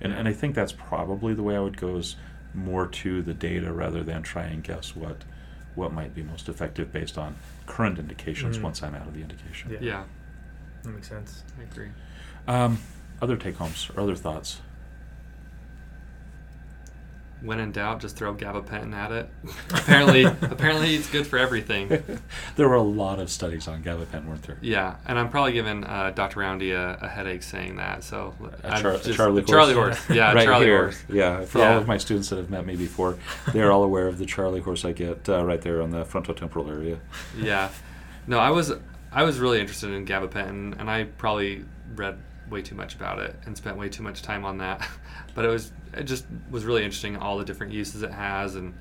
[0.00, 2.16] And, and I think that's probably the way I would go is
[2.52, 5.22] more to the data rather than try and guess what
[5.74, 7.36] what might be most effective based on
[7.66, 8.62] current indications Mhm.
[8.62, 9.70] once I'm out of the indication.
[9.70, 9.78] Yeah.
[9.80, 10.04] Yeah,
[10.82, 11.44] That makes sense.
[11.56, 11.90] I agree.
[12.48, 12.78] Um,
[13.22, 14.60] other take homes or other thoughts?
[17.40, 19.28] When in doubt, just throw gabapentin at it.
[19.70, 21.88] apparently, apparently it's good for everything.
[22.56, 24.58] there were a lot of studies on gabapentin, weren't there?
[24.60, 26.40] Yeah, and I'm probably giving uh, Dr.
[26.40, 28.02] Roundy a, a headache saying that.
[28.02, 28.34] So
[28.64, 29.98] A char- just- Charlie a Charlie horse.
[30.04, 30.16] horse.
[30.16, 30.78] Yeah, right Charlie here.
[30.84, 31.04] horse.
[31.08, 31.72] Yeah, for Yeah.
[31.74, 33.16] all of my students that have met me before,
[33.52, 36.68] they're all aware of the Charlie horse I get uh, right there on the frontotemporal
[36.68, 36.98] area.
[37.36, 37.68] Yeah,
[38.26, 38.72] no, I was
[39.12, 42.18] I was really interested in gabapentin, and I probably read
[42.50, 44.86] way too much about it and spent way too much time on that.
[45.38, 48.74] But it was it just was really interesting all the different uses it has, and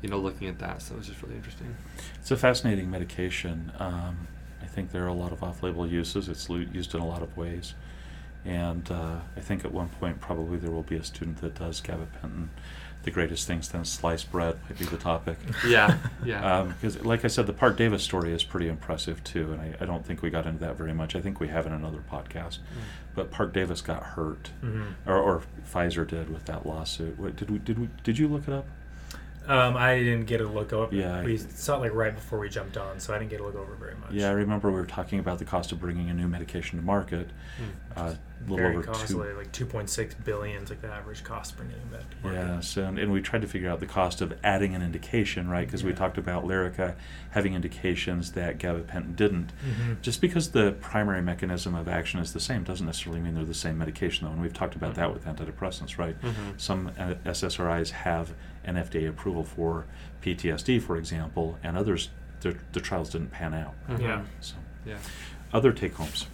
[0.00, 0.80] you know looking at that.
[0.80, 1.76] So it was just really interesting.
[2.18, 3.70] It's a fascinating medication.
[3.78, 4.26] Um,
[4.62, 6.30] I think there are a lot of off-label uses.
[6.30, 7.74] It's used in a lot of ways,
[8.46, 11.82] and uh, I think at one point probably there will be a student that does
[11.82, 12.48] gabapentin.
[13.04, 15.36] The greatest things then sliced bread might be the topic.
[15.66, 16.62] Yeah, yeah.
[16.80, 20.04] Because, like I said, the Parke-Davis story is pretty impressive too, and I, I don't
[20.06, 21.16] think we got into that very much.
[21.16, 22.58] I think we have in another podcast.
[23.14, 25.42] But Parke-Davis got hurt, hmm or, or
[25.72, 27.18] Pfizer did with that lawsuit.
[27.18, 27.58] What, did we?
[27.58, 27.88] Did we?
[28.04, 28.66] Did you look it up?
[29.48, 30.94] Um, I didn't get a look over.
[30.94, 31.22] Yeah.
[31.22, 33.56] we saw it like right before we jumped on, so I didn't get a look
[33.56, 34.12] over very much.
[34.12, 36.84] Yeah, I remember we were talking about the cost of bringing a new medication to
[36.84, 37.28] market.
[37.56, 37.98] Hmm.
[38.00, 38.14] Uh,
[38.44, 39.36] a little very over costly, two.
[39.36, 42.38] like 2.6 billion is like the average cost bringing it back to market.
[42.38, 45.48] Yeah, so and, and we tried to figure out the cost of adding an indication,
[45.48, 45.66] right?
[45.66, 46.94] Because we talked about Lyrica
[47.30, 49.52] having indications that gabapentin didn't.
[49.62, 53.44] hmm Just because the primary mechanism of action is the same doesn't necessarily mean they're
[53.44, 54.32] the same medication, though.
[54.32, 56.20] And we've talked about that with antidepressants, right?
[56.20, 56.60] Mhm.
[56.60, 59.86] Some uh, SSRIs have an FDA approval for
[60.22, 62.10] PTSD, for example, and others,
[62.40, 63.74] their, the trials didn't pan out.
[63.88, 64.00] Mhm.
[64.00, 64.22] Yeah.
[64.40, 64.96] So, Yeah.
[65.52, 66.26] other take homes.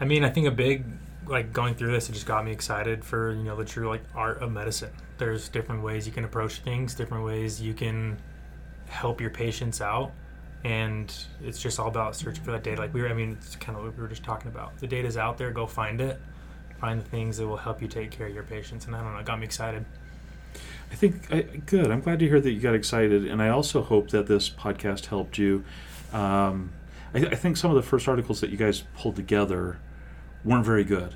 [0.00, 0.84] I mean, I think a big
[1.26, 4.02] like going through this, it just got me excited for you know the true like
[4.14, 4.90] art of medicine.
[5.18, 8.16] There's different ways you can approach things, different ways you can
[8.86, 10.12] help your patients out,
[10.64, 11.12] and
[11.42, 12.80] it's just all about searching for that data.
[12.80, 14.78] Like we were, I mean, it's kind of what we were just talking about.
[14.78, 15.50] The data's out there.
[15.50, 16.18] Go find it.
[16.80, 19.12] Find the things that will help you take care of your patients, and I don't
[19.12, 19.84] know, it got me excited.
[20.90, 21.90] I think I, good.
[21.90, 25.06] I'm glad to hear that you got excited, and I also hope that this podcast
[25.06, 25.64] helped you.
[26.12, 26.70] Um,
[27.14, 29.78] I, I think some of the first articles that you guys pulled together
[30.44, 31.14] weren't very good,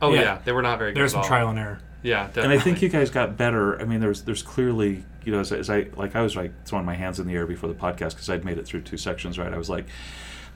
[0.00, 0.20] Oh Yeah.
[0.20, 0.38] yeah.
[0.44, 1.00] they were not very good.
[1.00, 1.26] There's at some all.
[1.28, 1.80] trial and error.
[2.02, 2.42] Yeah, definitely.
[2.52, 3.80] and I think you guys got better.
[3.80, 6.84] I mean, there's there's clearly you know as, as I like I was like throwing
[6.86, 9.38] my hands in the air before the podcast because I'd made it through two sections.
[9.38, 9.86] Right, I was like.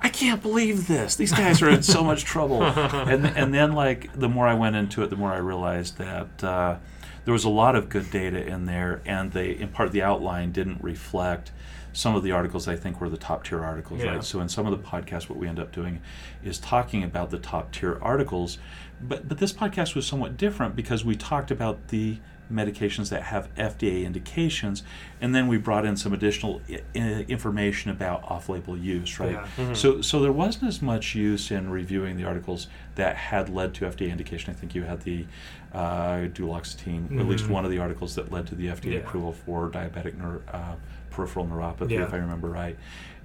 [0.05, 1.15] I can't believe this.
[1.15, 2.61] These guys are in so much trouble.
[2.65, 6.43] And and then like the more I went into it, the more I realized that
[6.43, 6.77] uh,
[7.25, 10.53] there was a lot of good data in there, and they in part the outline
[10.53, 11.53] didn't reflect
[11.93, 14.01] some of the articles I think were the top tier articles.
[14.01, 14.15] Yeah.
[14.15, 14.25] Right.
[14.25, 16.01] So in some of the podcasts, what we end up doing
[16.43, 18.59] is talking about the top tier articles,
[19.01, 22.19] but but this podcast was somewhat different because we talked about the
[22.53, 24.83] medications that have FDA indications,
[25.21, 29.33] and then we brought in some additional I- I- information about off-label use, right?
[29.33, 29.47] Yeah.
[29.57, 29.77] Mhm.
[29.77, 33.87] So, so there wasn't as much use in reviewing the articles that had led to
[33.87, 34.53] FDA indication.
[34.53, 35.27] I think you had the
[35.75, 37.49] uh, duloxetine, at least Mhm.
[37.51, 38.99] one of the articles that led to the FDA Yeah.
[38.99, 40.75] approval for diabetic neur- uh,
[41.11, 42.03] peripheral neuropathy, Yeah.
[42.03, 42.77] if I remember right.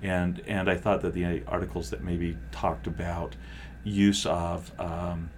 [0.01, 3.35] And and I thought that the articles that maybe talked about
[3.83, 5.29] use of um,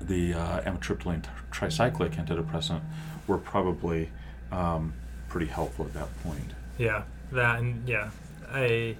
[0.00, 2.80] the uh, amitriptyline tricyclic antidepressant
[3.26, 4.10] were probably
[4.52, 4.92] um,
[5.28, 6.52] pretty helpful at that point.
[6.78, 8.10] Yeah, that and yeah,
[8.50, 8.96] I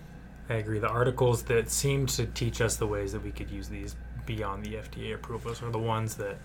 [0.48, 0.78] I agree.
[0.78, 3.96] The articles that seem to teach us the ways that we could use these
[4.26, 6.36] beyond the FDA approvals are the ones that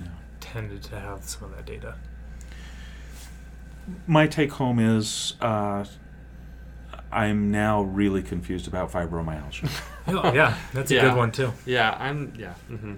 [0.00, 0.06] Yeah.
[0.40, 1.94] tended to have some of that data.
[4.06, 5.84] My take home is uh,
[7.12, 9.70] I'm now really confused about fibromyalgia.
[10.08, 11.02] Oh, yeah, that's a Yeah.
[11.02, 11.52] good one too.
[11.64, 12.32] Yeah, I'm.
[12.36, 12.54] Yeah.
[12.68, 12.94] hmm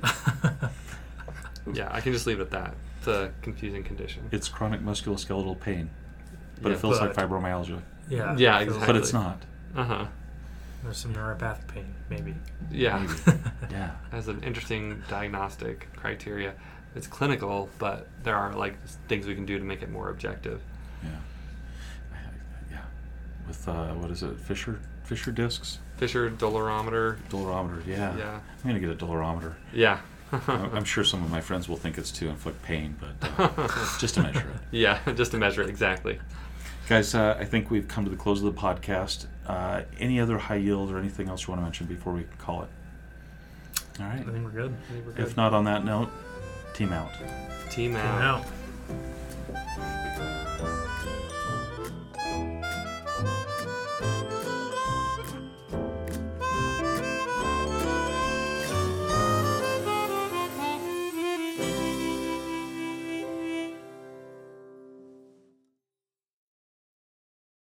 [1.75, 2.75] Yeah, I can just leave it at that.
[2.99, 4.23] It's a confusing condition.
[4.33, 5.91] it's chronic musculoskeletal pain,
[6.63, 6.75] but Yeah.
[6.77, 7.81] it feels like fibromyalgia.
[8.09, 8.87] yeah, Yeah, exactly.
[8.87, 9.43] But it's not.
[9.77, 10.07] Uh huh.
[10.83, 12.35] There's some neuropathic pain, maybe.
[12.71, 12.99] Yeah.
[13.27, 13.39] Maybe.
[13.71, 13.91] Yeah.
[14.11, 16.55] Has an interesting diagnostic criteria.
[16.95, 18.77] It's clinical, but there are like
[19.09, 20.61] things we can do to make it more objective.
[21.03, 21.11] Yeah.
[23.47, 23.57] I- I- Yeah.
[23.57, 24.39] With uh, what is it?
[24.39, 27.17] Fischer Fischer discs, Fischer dolorometer.
[27.29, 27.87] dolorometer.
[27.87, 28.17] Yeah.
[28.17, 28.41] Yeah.
[28.65, 29.55] I'm gonna get a dolorometer.
[29.73, 30.01] Yeah.
[30.33, 33.69] I'm I'm sure some of my friends will think it's to inflict pain, but uh,
[34.01, 34.61] just to measure it.
[34.77, 36.19] Yeah, just to measure it exactly.
[36.89, 39.27] Guys, uh, I think we've come to the close of the podcast.
[39.47, 42.63] Uh, any other high yield or anything else you want to mention before we call
[42.63, 42.69] it?
[44.01, 44.21] All right.
[44.21, 44.75] I think we're good.
[44.91, 46.11] Think we're If not on that note,
[46.75, 47.13] team out.
[47.71, 48.43] team Team out.
[48.43, 48.47] out.